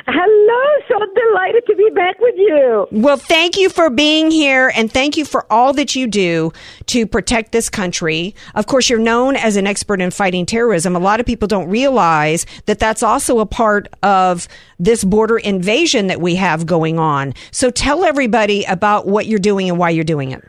Hello, 0.06 0.82
so 0.88 0.98
delighted 1.14 1.64
to 1.66 1.76
be 1.76 1.88
back 1.94 2.18
with 2.18 2.34
you. 2.36 2.88
Well, 2.90 3.16
thank 3.16 3.56
you 3.56 3.68
for 3.68 3.88
being 3.88 4.30
here 4.30 4.72
and 4.74 4.92
thank 4.92 5.16
you 5.16 5.24
for 5.24 5.50
all 5.50 5.72
that 5.74 5.94
you 5.94 6.06
do 6.06 6.52
to 6.86 7.06
protect 7.06 7.52
this 7.52 7.68
country. 7.68 8.34
Of 8.54 8.66
course, 8.66 8.90
you're 8.90 8.98
known 8.98 9.36
as 9.36 9.56
an 9.56 9.66
expert 9.66 10.00
in 10.00 10.10
fighting 10.10 10.44
terrorism. 10.44 10.96
A 10.96 10.98
lot 10.98 11.20
of 11.20 11.26
people 11.26 11.46
don't 11.46 11.68
realize 11.68 12.46
that 12.66 12.80
that's 12.80 13.02
also 13.02 13.38
a 13.38 13.46
part 13.46 13.88
of 14.02 14.48
this 14.78 15.04
border 15.04 15.38
invasion 15.38 16.08
that 16.08 16.20
we 16.20 16.34
have 16.34 16.66
going 16.66 16.98
on. 16.98 17.34
So 17.52 17.70
tell 17.70 18.04
everybody 18.04 18.64
about 18.64 19.06
what 19.06 19.26
you're 19.26 19.38
doing 19.38 19.70
and 19.70 19.78
why 19.78 19.90
you're 19.90 20.04
doing 20.04 20.32
it. 20.32 20.42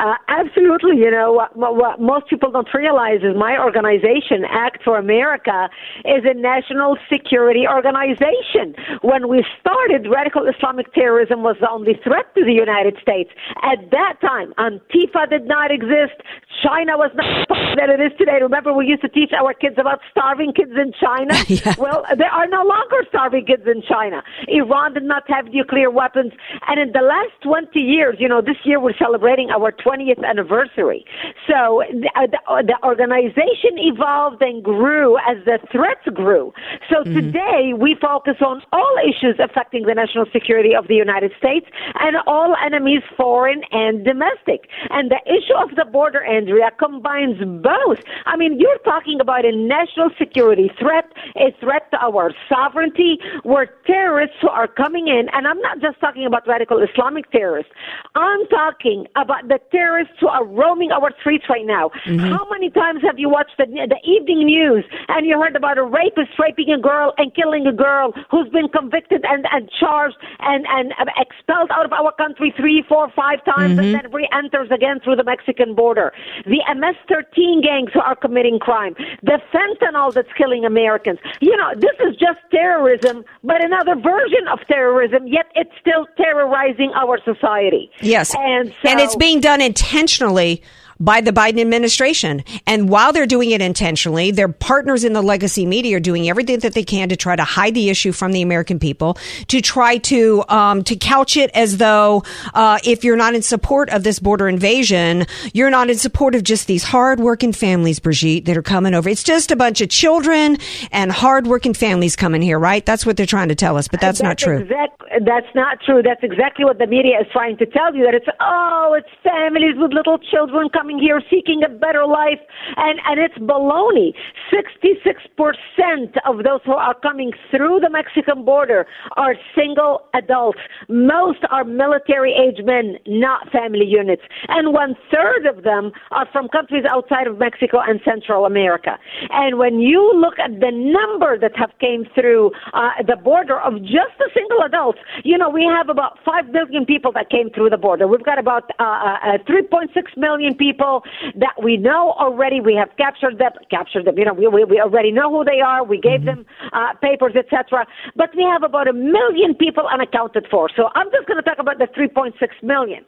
Uh, 0.00 0.16
absolutely. 0.28 0.96
You 0.96 1.10
know, 1.10 1.30
what, 1.30 1.76
what 1.76 2.00
most 2.00 2.26
people 2.28 2.50
don't 2.50 2.72
realize 2.72 3.20
is 3.20 3.36
my 3.36 3.58
organization, 3.60 4.48
Act 4.48 4.82
for 4.82 4.96
America, 4.96 5.68
is 6.06 6.24
a 6.24 6.32
national 6.32 6.96
security 7.12 7.68
organization. 7.68 8.72
When 9.02 9.28
we 9.28 9.44
started, 9.60 10.08
radical 10.08 10.48
Islamic 10.48 10.92
terrorism 10.94 11.42
was 11.42 11.56
the 11.60 11.68
only 11.68 12.00
threat 12.02 12.34
to 12.34 12.44
the 12.44 12.52
United 12.52 12.96
States. 13.02 13.28
At 13.60 13.90
that 13.90 14.16
time, 14.22 14.54
Antifa 14.56 15.28
did 15.28 15.44
not 15.44 15.70
exist. 15.70 16.16
China 16.64 16.96
was 16.96 17.10
not 17.14 17.48
that 17.76 17.90
it 17.90 18.00
is 18.00 18.16
today. 18.16 18.38
Remember, 18.40 18.72
we 18.72 18.86
used 18.86 19.02
to 19.02 19.08
teach 19.08 19.32
our 19.36 19.52
kids 19.52 19.76
about 19.76 20.00
starving 20.10 20.54
kids 20.54 20.72
in 20.80 20.94
China? 20.96 21.36
yeah. 21.48 21.74
Well, 21.76 22.06
there 22.16 22.32
are 22.32 22.48
no 22.48 22.64
longer 22.64 23.04
starving 23.10 23.44
kids 23.44 23.64
in 23.66 23.82
China. 23.84 24.22
Iran 24.48 24.94
did 24.94 25.04
not 25.04 25.28
have 25.28 25.52
nuclear 25.52 25.90
weapons. 25.90 26.32
And 26.68 26.80
in 26.80 26.92
the 26.92 27.04
last 27.04 27.36
20 27.42 27.78
years, 27.78 28.16
you 28.18 28.28
know, 28.28 28.40
this 28.40 28.56
year 28.64 28.80
we're 28.80 28.96
celebrating 28.96 29.50
our 29.50 29.72
20th 29.72 29.89
anniversary. 29.92 31.04
So 31.48 31.82
the, 31.90 32.10
uh, 32.14 32.26
the, 32.26 32.38
uh, 32.46 32.62
the 32.62 32.78
organization 32.84 33.78
evolved 33.78 34.42
and 34.42 34.62
grew 34.62 35.16
as 35.18 35.44
the 35.44 35.58
threats 35.72 36.06
grew. 36.14 36.52
So 36.88 37.02
mm-hmm. 37.02 37.14
today 37.14 37.72
we 37.76 37.96
focus 38.00 38.36
on 38.40 38.62
all 38.72 38.96
issues 39.02 39.36
affecting 39.42 39.84
the 39.84 39.94
national 39.94 40.26
security 40.32 40.74
of 40.74 40.88
the 40.88 40.94
United 40.94 41.32
States 41.38 41.66
and 41.98 42.16
all 42.26 42.54
enemies, 42.64 43.02
foreign 43.16 43.62
and 43.72 44.04
domestic. 44.04 44.68
And 44.90 45.10
the 45.10 45.20
issue 45.26 45.56
of 45.58 45.74
the 45.76 45.84
border, 45.90 46.22
Andrea, 46.22 46.70
combines 46.78 47.38
both. 47.62 47.98
I 48.26 48.36
mean, 48.36 48.58
you're 48.58 48.78
talking 48.84 49.20
about 49.20 49.44
a 49.44 49.52
national 49.52 50.10
security 50.18 50.70
threat, 50.78 51.10
a 51.36 51.50
threat 51.60 51.90
to 51.92 51.98
our 51.98 52.32
sovereignty, 52.48 53.18
where 53.42 53.66
terrorists 53.86 54.36
who 54.40 54.48
are 54.48 54.68
coming 54.68 55.08
in, 55.08 55.28
and 55.32 55.46
I'm 55.46 55.60
not 55.60 55.80
just 55.80 55.98
talking 56.00 56.26
about 56.26 56.46
radical 56.46 56.78
Islamic 56.78 57.30
terrorists, 57.30 57.72
I'm 58.14 58.46
talking 58.48 59.06
about 59.16 59.48
the 59.48 59.58
terrorists 59.70 60.14
who 60.20 60.28
are 60.28 60.44
roaming 60.44 60.90
our 60.92 61.10
streets 61.20 61.44
right 61.48 61.66
now. 61.66 61.90
Mm-hmm. 62.06 62.18
How 62.18 62.46
many 62.50 62.70
times 62.70 63.02
have 63.02 63.18
you 63.18 63.28
watched 63.28 63.56
the, 63.58 63.66
the 63.66 64.00
evening 64.08 64.46
news 64.46 64.84
and 65.08 65.26
you 65.26 65.40
heard 65.40 65.56
about 65.56 65.78
a 65.78 65.84
rapist 65.84 66.38
raping 66.38 66.70
a 66.70 66.78
girl 66.78 67.14
and 67.18 67.34
killing 67.34 67.66
a 67.66 67.72
girl 67.72 68.12
who's 68.30 68.48
been 68.50 68.68
convicted 68.68 69.24
and, 69.28 69.46
and 69.52 69.70
charged 69.78 70.16
and, 70.40 70.66
and 70.68 70.92
expelled 71.16 71.70
out 71.70 71.84
of 71.84 71.92
our 71.92 72.12
country 72.12 72.52
three, 72.56 72.84
four, 72.88 73.10
five 73.14 73.44
times 73.44 73.78
mm-hmm. 73.78 73.80
and 73.80 73.94
then 73.94 74.12
re-enters 74.12 74.70
again 74.70 75.00
through 75.02 75.16
the 75.16 75.24
Mexican 75.24 75.74
border? 75.74 76.12
The 76.44 76.62
MS-13 76.74 77.62
gangs 77.62 77.90
who 77.92 78.00
are 78.00 78.16
committing 78.16 78.58
crime. 78.58 78.94
The 79.22 79.40
fentanyl 79.52 80.12
that's 80.12 80.32
killing 80.36 80.64
Americans. 80.64 81.18
You 81.40 81.56
know, 81.56 81.72
this 81.76 81.96
is 82.00 82.16
just 82.16 82.40
terrorism, 82.50 83.24
but 83.44 83.64
another 83.64 83.94
version 83.94 84.48
of 84.52 84.58
terrorism, 84.68 85.26
yet 85.26 85.46
it's 85.54 85.70
still 85.80 86.06
terrorizing 86.16 86.92
our 86.94 87.18
society. 87.24 87.90
Yes. 88.00 88.34
And, 88.36 88.74
so, 88.82 88.90
and 88.90 89.00
it's 89.00 89.16
being 89.16 89.40
done 89.40 89.59
intentionally 89.60 90.62
by 91.00 91.20
the 91.20 91.32
Biden 91.32 91.60
administration. 91.60 92.44
And 92.66 92.88
while 92.88 93.12
they're 93.12 93.26
doing 93.26 93.50
it 93.50 93.62
intentionally, 93.62 94.30
their 94.30 94.48
partners 94.48 95.02
in 95.02 95.14
the 95.14 95.22
legacy 95.22 95.66
media 95.66 95.96
are 95.96 96.00
doing 96.00 96.28
everything 96.28 96.60
that 96.60 96.74
they 96.74 96.84
can 96.84 97.08
to 97.08 97.16
try 97.16 97.34
to 97.34 97.44
hide 97.44 97.74
the 97.74 97.88
issue 97.88 98.12
from 98.12 98.32
the 98.32 98.42
American 98.42 98.78
people, 98.78 99.16
to 99.48 99.60
try 99.60 99.96
to 99.98 100.44
um, 100.48 100.84
to 100.84 100.96
couch 100.96 101.36
it 101.36 101.50
as 101.54 101.78
though 101.78 102.22
uh, 102.54 102.78
if 102.84 103.02
you're 103.02 103.16
not 103.16 103.34
in 103.34 103.42
support 103.42 103.88
of 103.90 104.04
this 104.04 104.18
border 104.18 104.48
invasion, 104.48 105.26
you're 105.54 105.70
not 105.70 105.88
in 105.88 105.96
support 105.96 106.34
of 106.34 106.44
just 106.44 106.66
these 106.66 106.84
hardworking 106.84 107.52
families, 107.52 107.98
Brigitte, 107.98 108.44
that 108.44 108.56
are 108.56 108.62
coming 108.62 108.94
over. 108.94 109.08
It's 109.08 109.22
just 109.22 109.50
a 109.50 109.56
bunch 109.56 109.80
of 109.80 109.88
children 109.88 110.58
and 110.92 111.10
hardworking 111.10 111.74
families 111.74 112.16
coming 112.16 112.42
here, 112.42 112.58
right? 112.58 112.84
That's 112.84 113.06
what 113.06 113.16
they're 113.16 113.26
trying 113.26 113.48
to 113.48 113.54
tell 113.54 113.76
us, 113.76 113.88
but 113.88 114.00
that's, 114.00 114.18
that's 114.18 114.28
not 114.28 114.38
true. 114.38 114.58
Exact, 114.58 115.02
that's 115.24 115.54
not 115.54 115.78
true. 115.80 116.02
That's 116.02 116.22
exactly 116.22 116.64
what 116.64 116.78
the 116.78 116.86
media 116.86 117.20
is 117.20 117.26
trying 117.32 117.56
to 117.58 117.66
tell 117.66 117.94
you. 117.94 118.04
That 118.04 118.14
it's 118.14 118.26
oh, 118.40 118.96
it's 118.96 119.08
families 119.22 119.76
with 119.76 119.92
little 119.92 120.18
children 120.18 120.68
coming 120.68 120.89
coming 120.90 121.02
here 121.02 121.22
seeking 121.30 121.62
a 121.62 121.68
better 121.68 122.06
life, 122.06 122.40
and, 122.76 122.98
and 123.06 123.20
it's 123.20 123.38
baloney. 123.38 124.12
66% 124.52 126.16
of 126.26 126.44
those 126.44 126.60
who 126.64 126.72
are 126.72 126.94
coming 127.00 127.32
through 127.50 127.80
the 127.80 127.90
Mexican 127.90 128.44
border 128.44 128.86
are 129.16 129.34
single 129.54 130.02
adults. 130.14 130.58
Most 130.88 131.40
are 131.50 131.64
military 131.64 132.32
age 132.32 132.64
men, 132.64 132.96
not 133.06 133.50
family 133.50 133.86
units. 133.86 134.22
And 134.48 134.72
one 134.72 134.96
third 135.12 135.46
of 135.46 135.62
them 135.64 135.92
are 136.10 136.26
from 136.32 136.48
countries 136.48 136.84
outside 136.88 137.26
of 137.26 137.38
Mexico 137.38 137.78
and 137.80 138.00
Central 138.04 138.44
America. 138.44 138.98
And 139.30 139.58
when 139.58 139.80
you 139.80 140.12
look 140.14 140.38
at 140.38 140.58
the 140.60 140.70
number 140.72 141.38
that 141.38 141.56
have 141.56 141.70
came 141.80 142.04
through 142.14 142.50
uh, 142.72 142.90
the 143.06 143.16
border 143.16 143.60
of 143.60 143.80
just 143.82 144.14
the 144.18 144.30
single 144.34 144.62
adults, 144.64 144.98
you 145.24 145.38
know, 145.38 145.48
we 145.48 145.64
have 145.64 145.88
about 145.88 146.18
5 146.24 146.52
billion 146.52 146.84
people 146.84 147.12
that 147.12 147.30
came 147.30 147.50
through 147.50 147.70
the 147.70 147.78
border. 147.78 148.08
We've 148.08 148.24
got 148.24 148.38
about 148.38 148.70
uh, 148.78 148.82
uh, 148.82 149.38
3.6 149.48 150.16
million 150.16 150.54
people 150.54 150.79
people 150.80 151.02
that 151.36 151.54
we 151.62 151.76
know 151.76 152.14
already. 152.18 152.60
We 152.60 152.74
have 152.74 152.88
captured 152.96 153.38
them, 153.38 153.52
captured 153.70 154.06
them. 154.06 154.18
You 154.18 154.24
know, 154.24 154.34
we 154.34 154.48
we, 154.48 154.64
we 154.64 154.80
already 154.80 155.12
know 155.12 155.30
who 155.30 155.44
they 155.44 155.60
are. 155.60 155.84
We 155.84 156.00
gave 156.00 156.20
mm-hmm. 156.20 156.42
them 156.42 156.46
uh, 156.72 156.94
papers, 157.00 157.34
etc. 157.36 157.86
But 158.16 158.30
we 158.36 158.42
have 158.44 158.62
about 158.62 158.88
a 158.88 158.92
million 158.92 159.54
people 159.54 159.84
unaccounted 159.86 160.46
for. 160.50 160.68
So 160.74 160.88
I'm 160.94 161.10
just 161.12 161.26
going 161.26 161.36
to 161.36 161.42
talk 161.42 161.58
about 161.58 161.78
the 161.78 161.86
3.6 161.86 162.32
million. 162.62 163.04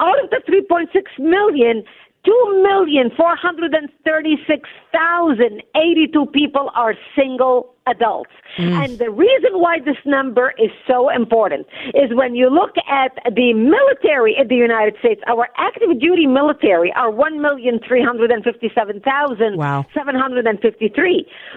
Out 0.00 0.22
of 0.22 0.30
the 0.30 0.40
3.6 0.48 0.86
million, 1.18 1.84
Two 2.24 2.60
million 2.60 3.12
four 3.16 3.36
hundred 3.36 3.72
and 3.72 3.88
thirty-six 4.04 4.68
thousand 4.90 5.62
eighty-two 5.76 6.26
people 6.34 6.72
are 6.74 6.94
single 7.14 7.75
adults. 7.86 8.30
Mm. 8.58 8.84
And 8.84 8.98
the 8.98 9.08
reason 9.10 9.60
why 9.60 9.78
this 9.84 9.96
number 10.04 10.52
is 10.58 10.70
so 10.86 11.08
important 11.10 11.66
is 11.94 12.12
when 12.12 12.34
you 12.34 12.50
look 12.50 12.74
at 12.88 13.12
the 13.34 13.54
military 13.54 14.36
in 14.38 14.48
the 14.48 14.56
United 14.56 14.98
States, 14.98 15.22
our 15.26 15.48
active 15.56 15.98
duty 16.00 16.26
military 16.26 16.92
are 16.94 17.10
1,357,753, 17.12 19.56
wow. 19.56 19.84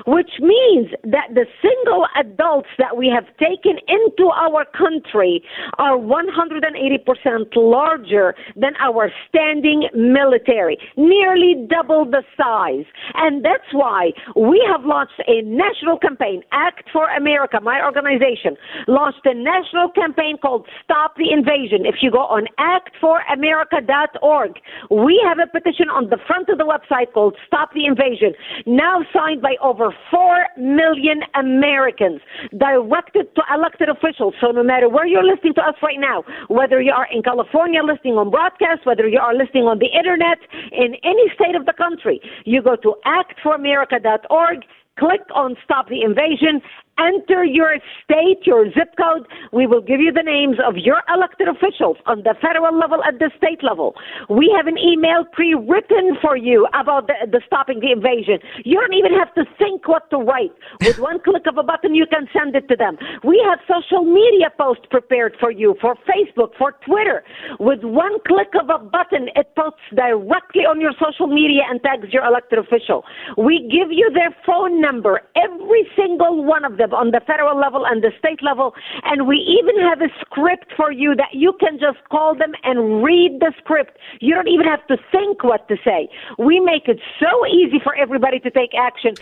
which 0.06 0.32
means 0.40 0.88
that 1.04 1.34
the 1.34 1.46
single 1.62 2.08
adults 2.18 2.70
that 2.78 2.96
we 2.98 3.08
have 3.08 3.26
taken 3.38 3.80
into 3.88 4.30
our 4.36 4.66
country 4.78 5.42
are 5.78 5.98
180% 5.98 7.56
larger 7.56 8.36
than 8.56 8.76
our 8.80 9.12
standing 9.28 9.90
military, 9.96 10.78
nearly 10.98 11.56
double 11.70 12.06
the 12.06 12.24
size. 12.38 12.86
And 13.16 13.44
that's 13.44 13.72
why 13.72 14.12
we 14.36 14.64
have 14.70 14.86
launched 14.86 15.20
a 15.28 15.42
national 15.44 15.98
campaign 15.98 16.19
campaign, 16.20 16.44
Act 16.52 16.90
for 16.92 17.10
America, 17.10 17.60
my 17.62 17.84
organization, 17.84 18.58
launched 18.88 19.26
a 19.26 19.34
national 19.34 19.90
campaign 19.90 20.38
called 20.42 20.68
Stop 20.84 21.16
the 21.18 21.32
Invasion. 21.32 21.86
If 21.86 21.96
you 22.02 22.12
go 22.12 22.20
on 22.20 22.48
actforamerica.org, 22.60 24.52
we 24.92 25.22
have 25.26 25.40
a 25.40 25.48
petition 25.48 25.90
on 25.90 26.10
the 26.10 26.18
front 26.28 26.50
of 26.50 26.58
the 26.58 26.66
website 26.66 27.14
called 27.14 27.36
Stop 27.48 27.74
the 27.74 27.86
Invasion, 27.86 28.34
now 28.66 29.02
signed 29.14 29.42
by 29.42 29.56
over 29.62 29.94
4 30.12 30.48
million 30.58 31.22
Americans, 31.36 32.22
directed 32.58 33.34
to 33.36 33.42
elected 33.54 33.90
officials. 33.90 34.34
So 34.42 34.52
no 34.52 34.64
matter 34.64 34.90
where 34.90 35.08
you're 35.08 35.24
listening 35.24 35.54
to 35.56 35.62
us 35.62 35.76
right 35.82 36.00
now, 36.00 36.24
whether 36.48 36.82
you 36.82 36.92
are 36.92 37.08
in 37.12 37.24
California 37.24 37.82
listening 37.84 38.16
on 38.16 38.30
broadcast, 38.30 38.86
whether 38.86 39.08
you 39.08 39.20
are 39.20 39.34
listening 39.34 39.66
on 39.66 39.80
the 39.80 39.88
internet, 39.88 40.38
in 40.72 40.96
any 41.04 41.30
state 41.36 41.56
of 41.56 41.66
the 41.66 41.74
country, 41.74 42.22
you 42.46 42.62
go 42.62 42.76
to 42.76 42.96
actforamerica.org 43.06 44.66
click 45.00 45.22
on 45.34 45.56
Stop 45.64 45.88
the 45.88 46.04
Invasion 46.04 46.62
enter 47.00 47.44
your 47.44 47.78
state, 48.04 48.44
your 48.46 48.68
zip 48.74 48.94
code. 49.00 49.26
We 49.52 49.68
will 49.68 49.82
give 49.82 50.00
you 50.00 50.12
the 50.12 50.24
names 50.24 50.58
of 50.60 50.76
your 50.76 51.02
elected 51.08 51.48
officials 51.48 51.98
on 52.06 52.24
the 52.24 52.36
federal 52.42 52.78
level 52.78 53.00
and 53.04 53.20
the 53.20 53.32
state 53.38 53.64
level. 53.64 53.96
We 54.30 54.52
have 54.56 54.68
an 54.68 54.78
email 54.78 55.24
pre-written 55.32 56.18
for 56.22 56.36
you 56.36 56.68
about 56.74 57.08
the, 57.08 57.16
the 57.32 57.42
stopping 57.48 57.80
the 57.80 57.92
invasion. 57.92 58.40
You 58.66 58.80
don't 58.80 58.94
even 58.94 59.14
have 59.18 59.34
to 59.36 59.46
think 59.58 59.88
what 59.88 60.10
to 60.12 60.18
write. 60.18 60.52
With 60.82 61.00
one 61.10 61.20
click 61.24 61.48
of 61.48 61.58
a 61.58 61.64
button, 61.64 61.96
you 61.96 62.06
can 62.06 62.28
send 62.36 62.56
it 62.56 62.68
to 62.68 62.76
them. 62.76 62.98
We 63.24 63.42
have 63.48 63.60
social 63.64 64.04
media 64.04 64.52
posts 64.58 64.86
prepared 64.90 65.36
for 65.40 65.52
you 65.52 65.76
for 65.80 65.96
Facebook, 66.04 66.52
for 66.58 66.76
Twitter. 66.86 67.24
With 67.60 67.84
one 67.84 68.20
click 68.28 68.52
of 68.60 68.70
a 68.70 68.84
button, 68.84 69.30
it 69.36 69.56
posts 69.56 69.88
directly 69.96 70.68
on 70.68 70.82
your 70.82 70.94
social 71.00 71.28
media 71.28 71.64
and 71.70 71.82
tags 71.82 72.12
your 72.12 72.26
elected 72.26 72.60
official. 72.60 73.04
We 73.38 73.64
give 73.72 73.92
you 73.92 74.12
their 74.14 74.36
phone 74.46 74.82
number, 74.82 75.22
every 75.36 75.88
single 75.96 76.44
one 76.44 76.66
of 76.66 76.78
them 76.78 76.89
on 76.94 77.12
the 77.12 77.22
federal 77.26 77.58
level 77.60 77.86
and 77.86 78.04
the 78.04 78.12
state 78.18 78.42
level, 78.42 78.74
and 79.04 79.28
we 79.28 79.38
even 79.38 79.80
have 79.82 80.02
a 80.02 80.10
script 80.22 80.74
for 80.76 80.92
you 80.92 81.16
that 81.16 81.34
you 81.34 81.54
can 81.60 81.80
just 81.80 81.98
call 82.10 82.36
them 82.36 82.54
and 82.64 83.04
read 83.04 83.40
the 83.40 83.54
script. 83.58 83.98
You 84.20 84.36
don't 84.36 84.48
even 84.48 84.66
have 84.66 84.86
to 84.88 84.98
think 85.12 85.44
what 85.44 85.68
to 85.68 85.78
say. 85.84 86.10
We 86.38 86.60
make 86.60 86.88
it 86.88 87.00
so 87.20 87.46
easy 87.48 87.80
for 87.84 87.96
everybody 87.96 88.40
to 88.40 88.52
take 88.52 88.72
action. 88.78 89.16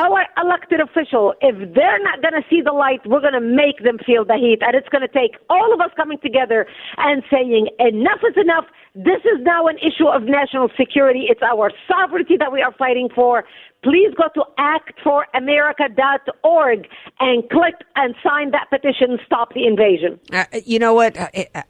Our 0.00 0.26
elected 0.42 0.80
official, 0.80 1.34
if 1.40 1.56
they're 1.74 2.02
not 2.02 2.22
going 2.22 2.40
to 2.40 2.46
see 2.48 2.60
the 2.62 2.72
light, 2.72 3.00
we're 3.06 3.20
going 3.20 3.34
to 3.34 3.40
make 3.40 3.82
them 3.82 3.98
feel 4.04 4.24
the 4.24 4.36
heat, 4.36 4.58
and 4.62 4.74
it's 4.74 4.88
going 4.88 5.02
to 5.02 5.12
take 5.12 5.36
all 5.50 5.72
of 5.72 5.80
us 5.80 5.90
coming 5.96 6.18
together 6.18 6.66
and 6.98 7.22
saying 7.30 7.68
enough 7.78 8.20
is 8.28 8.36
enough. 8.36 8.64
This 8.94 9.20
is 9.24 9.42
now 9.42 9.66
an 9.66 9.76
issue 9.78 10.08
of 10.08 10.22
national 10.22 10.70
security. 10.78 11.26
It's 11.28 11.42
our 11.42 11.70
sovereignty 11.86 12.36
that 12.38 12.50
we 12.50 12.62
are 12.62 12.72
fighting 12.72 13.08
for. 13.14 13.44
Please 13.86 14.12
go 14.16 14.24
to 14.34 14.42
actforamerica.org 14.58 16.88
and 17.20 17.48
click 17.50 17.74
and 17.94 18.16
sign 18.20 18.50
that 18.50 18.68
petition, 18.68 19.20
Stop 19.24 19.54
the 19.54 19.64
Invasion. 19.64 20.18
Uh, 20.32 20.44
you 20.64 20.80
know 20.80 20.92
what? 20.92 21.16
Uh, 21.16 21.28
uh, 21.54 21.62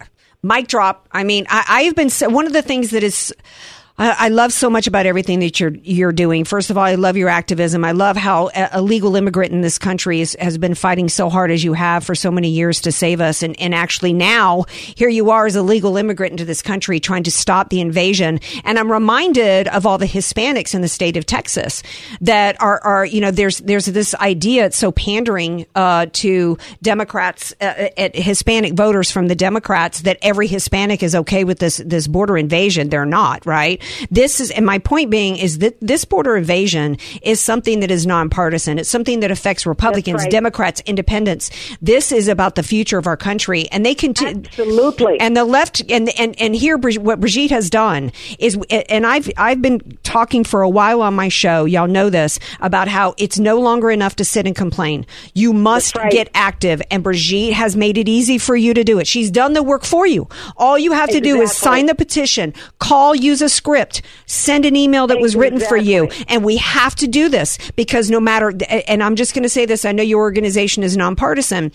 mic 0.42 0.66
drop. 0.66 1.10
I 1.12 1.24
mean, 1.24 1.44
I, 1.50 1.64
I've 1.68 1.94
been, 1.94 2.08
one 2.32 2.46
of 2.46 2.54
the 2.54 2.62
things 2.62 2.90
that 2.92 3.02
is, 3.02 3.34
I 3.98 4.28
love 4.28 4.52
so 4.52 4.68
much 4.68 4.86
about 4.86 5.06
everything 5.06 5.40
that 5.40 5.58
you're 5.58 5.74
you're 5.82 6.12
doing. 6.12 6.44
First 6.44 6.68
of 6.68 6.76
all, 6.76 6.84
I 6.84 6.96
love 6.96 7.16
your 7.16 7.30
activism. 7.30 7.82
I 7.82 7.92
love 7.92 8.14
how 8.14 8.50
a 8.54 8.82
legal 8.82 9.16
immigrant 9.16 9.52
in 9.52 9.62
this 9.62 9.78
country 9.78 10.20
is, 10.20 10.36
has 10.38 10.58
been 10.58 10.74
fighting 10.74 11.08
so 11.08 11.30
hard 11.30 11.50
as 11.50 11.64
you 11.64 11.72
have 11.72 12.04
for 12.04 12.14
so 12.14 12.30
many 12.30 12.50
years 12.50 12.82
to 12.82 12.92
save 12.92 13.22
us, 13.22 13.42
and, 13.42 13.58
and 13.58 13.74
actually 13.74 14.12
now 14.12 14.64
here 14.68 15.08
you 15.08 15.30
are 15.30 15.46
as 15.46 15.56
a 15.56 15.62
legal 15.62 15.96
immigrant 15.96 16.32
into 16.32 16.44
this 16.44 16.60
country 16.60 17.00
trying 17.00 17.22
to 17.22 17.30
stop 17.30 17.70
the 17.70 17.80
invasion. 17.80 18.38
And 18.64 18.78
I'm 18.78 18.92
reminded 18.92 19.66
of 19.68 19.86
all 19.86 19.96
the 19.96 20.06
Hispanics 20.06 20.74
in 20.74 20.82
the 20.82 20.88
state 20.88 21.16
of 21.16 21.24
Texas 21.24 21.82
that 22.20 22.60
are 22.60 22.78
are 22.82 23.06
you 23.06 23.22
know 23.22 23.30
there's 23.30 23.60
there's 23.60 23.86
this 23.86 24.14
idea 24.16 24.66
it's 24.66 24.76
so 24.76 24.92
pandering 24.92 25.64
uh, 25.74 26.04
to 26.12 26.58
Democrats, 26.82 27.54
uh, 27.62 27.88
uh 27.96 28.08
Hispanic 28.12 28.74
voters 28.74 29.10
from 29.10 29.28
the 29.28 29.34
Democrats 29.34 30.02
that 30.02 30.18
every 30.20 30.48
Hispanic 30.48 31.02
is 31.02 31.14
okay 31.14 31.44
with 31.44 31.60
this 31.60 31.78
this 31.78 32.06
border 32.06 32.36
invasion. 32.36 32.90
They're 32.90 33.06
not 33.06 33.46
right. 33.46 33.82
This 34.10 34.40
is, 34.40 34.50
and 34.50 34.64
my 34.66 34.78
point 34.78 35.10
being 35.10 35.36
is 35.36 35.58
that 35.58 35.76
this 35.80 36.04
border 36.04 36.36
invasion 36.36 36.98
is 37.22 37.40
something 37.40 37.80
that 37.80 37.90
is 37.90 38.06
nonpartisan. 38.06 38.78
It's 38.78 38.88
something 38.88 39.20
that 39.20 39.30
affects 39.30 39.66
Republicans, 39.66 40.22
right. 40.22 40.30
Democrats, 40.30 40.82
independents. 40.86 41.50
This 41.80 42.12
is 42.12 42.28
about 42.28 42.54
the 42.54 42.62
future 42.62 42.98
of 42.98 43.06
our 43.06 43.16
country, 43.16 43.68
and 43.70 43.84
they 43.84 43.94
continue 43.94 44.44
absolutely. 44.46 45.20
And 45.20 45.36
the 45.36 45.44
left, 45.44 45.82
and 45.90 46.08
and 46.18 46.34
and 46.40 46.54
here, 46.54 46.76
what 46.76 47.20
Brigitte 47.20 47.50
has 47.50 47.70
done 47.70 48.12
is, 48.38 48.58
and 48.70 49.06
I've 49.06 49.30
I've 49.36 49.62
been 49.62 49.98
talking 50.02 50.44
for 50.44 50.62
a 50.62 50.68
while 50.68 51.02
on 51.02 51.14
my 51.14 51.28
show. 51.28 51.64
Y'all 51.64 51.86
know 51.86 52.10
this 52.10 52.38
about 52.60 52.88
how 52.88 53.14
it's 53.18 53.38
no 53.38 53.60
longer 53.60 53.90
enough 53.90 54.16
to 54.16 54.24
sit 54.24 54.46
and 54.46 54.56
complain. 54.56 55.06
You 55.34 55.52
must 55.52 55.96
right. 55.96 56.10
get 56.10 56.30
active, 56.34 56.82
and 56.90 57.02
Brigitte 57.02 57.52
has 57.52 57.76
made 57.76 57.98
it 57.98 58.08
easy 58.08 58.38
for 58.38 58.56
you 58.56 58.74
to 58.74 58.84
do 58.84 58.98
it. 58.98 59.06
She's 59.06 59.30
done 59.30 59.52
the 59.52 59.62
work 59.62 59.84
for 59.84 60.06
you. 60.06 60.28
All 60.56 60.78
you 60.78 60.92
have 60.92 61.10
to 61.10 61.18
exactly. 61.18 61.38
do 61.38 61.42
is 61.42 61.52
sign 61.52 61.86
the 61.86 61.94
petition, 61.94 62.54
call, 62.78 63.14
use 63.14 63.42
a 63.42 63.48
script 63.48 63.75
script. 63.76 64.02
Send 64.24 64.64
an 64.64 64.74
email 64.74 65.06
that 65.06 65.20
was 65.20 65.36
written 65.36 65.60
for 65.60 65.76
you. 65.76 66.08
And 66.28 66.44
we 66.44 66.56
have 66.56 66.94
to 66.96 67.06
do 67.06 67.28
this 67.28 67.58
because 67.76 68.10
no 68.10 68.20
matter, 68.20 68.52
and 68.88 69.02
I'm 69.02 69.16
just 69.16 69.34
going 69.34 69.42
to 69.42 69.48
say 69.50 69.66
this, 69.66 69.84
I 69.84 69.92
know 69.92 70.02
your 70.02 70.20
organization 70.20 70.82
is 70.82 70.96
nonpartisan, 70.96 71.72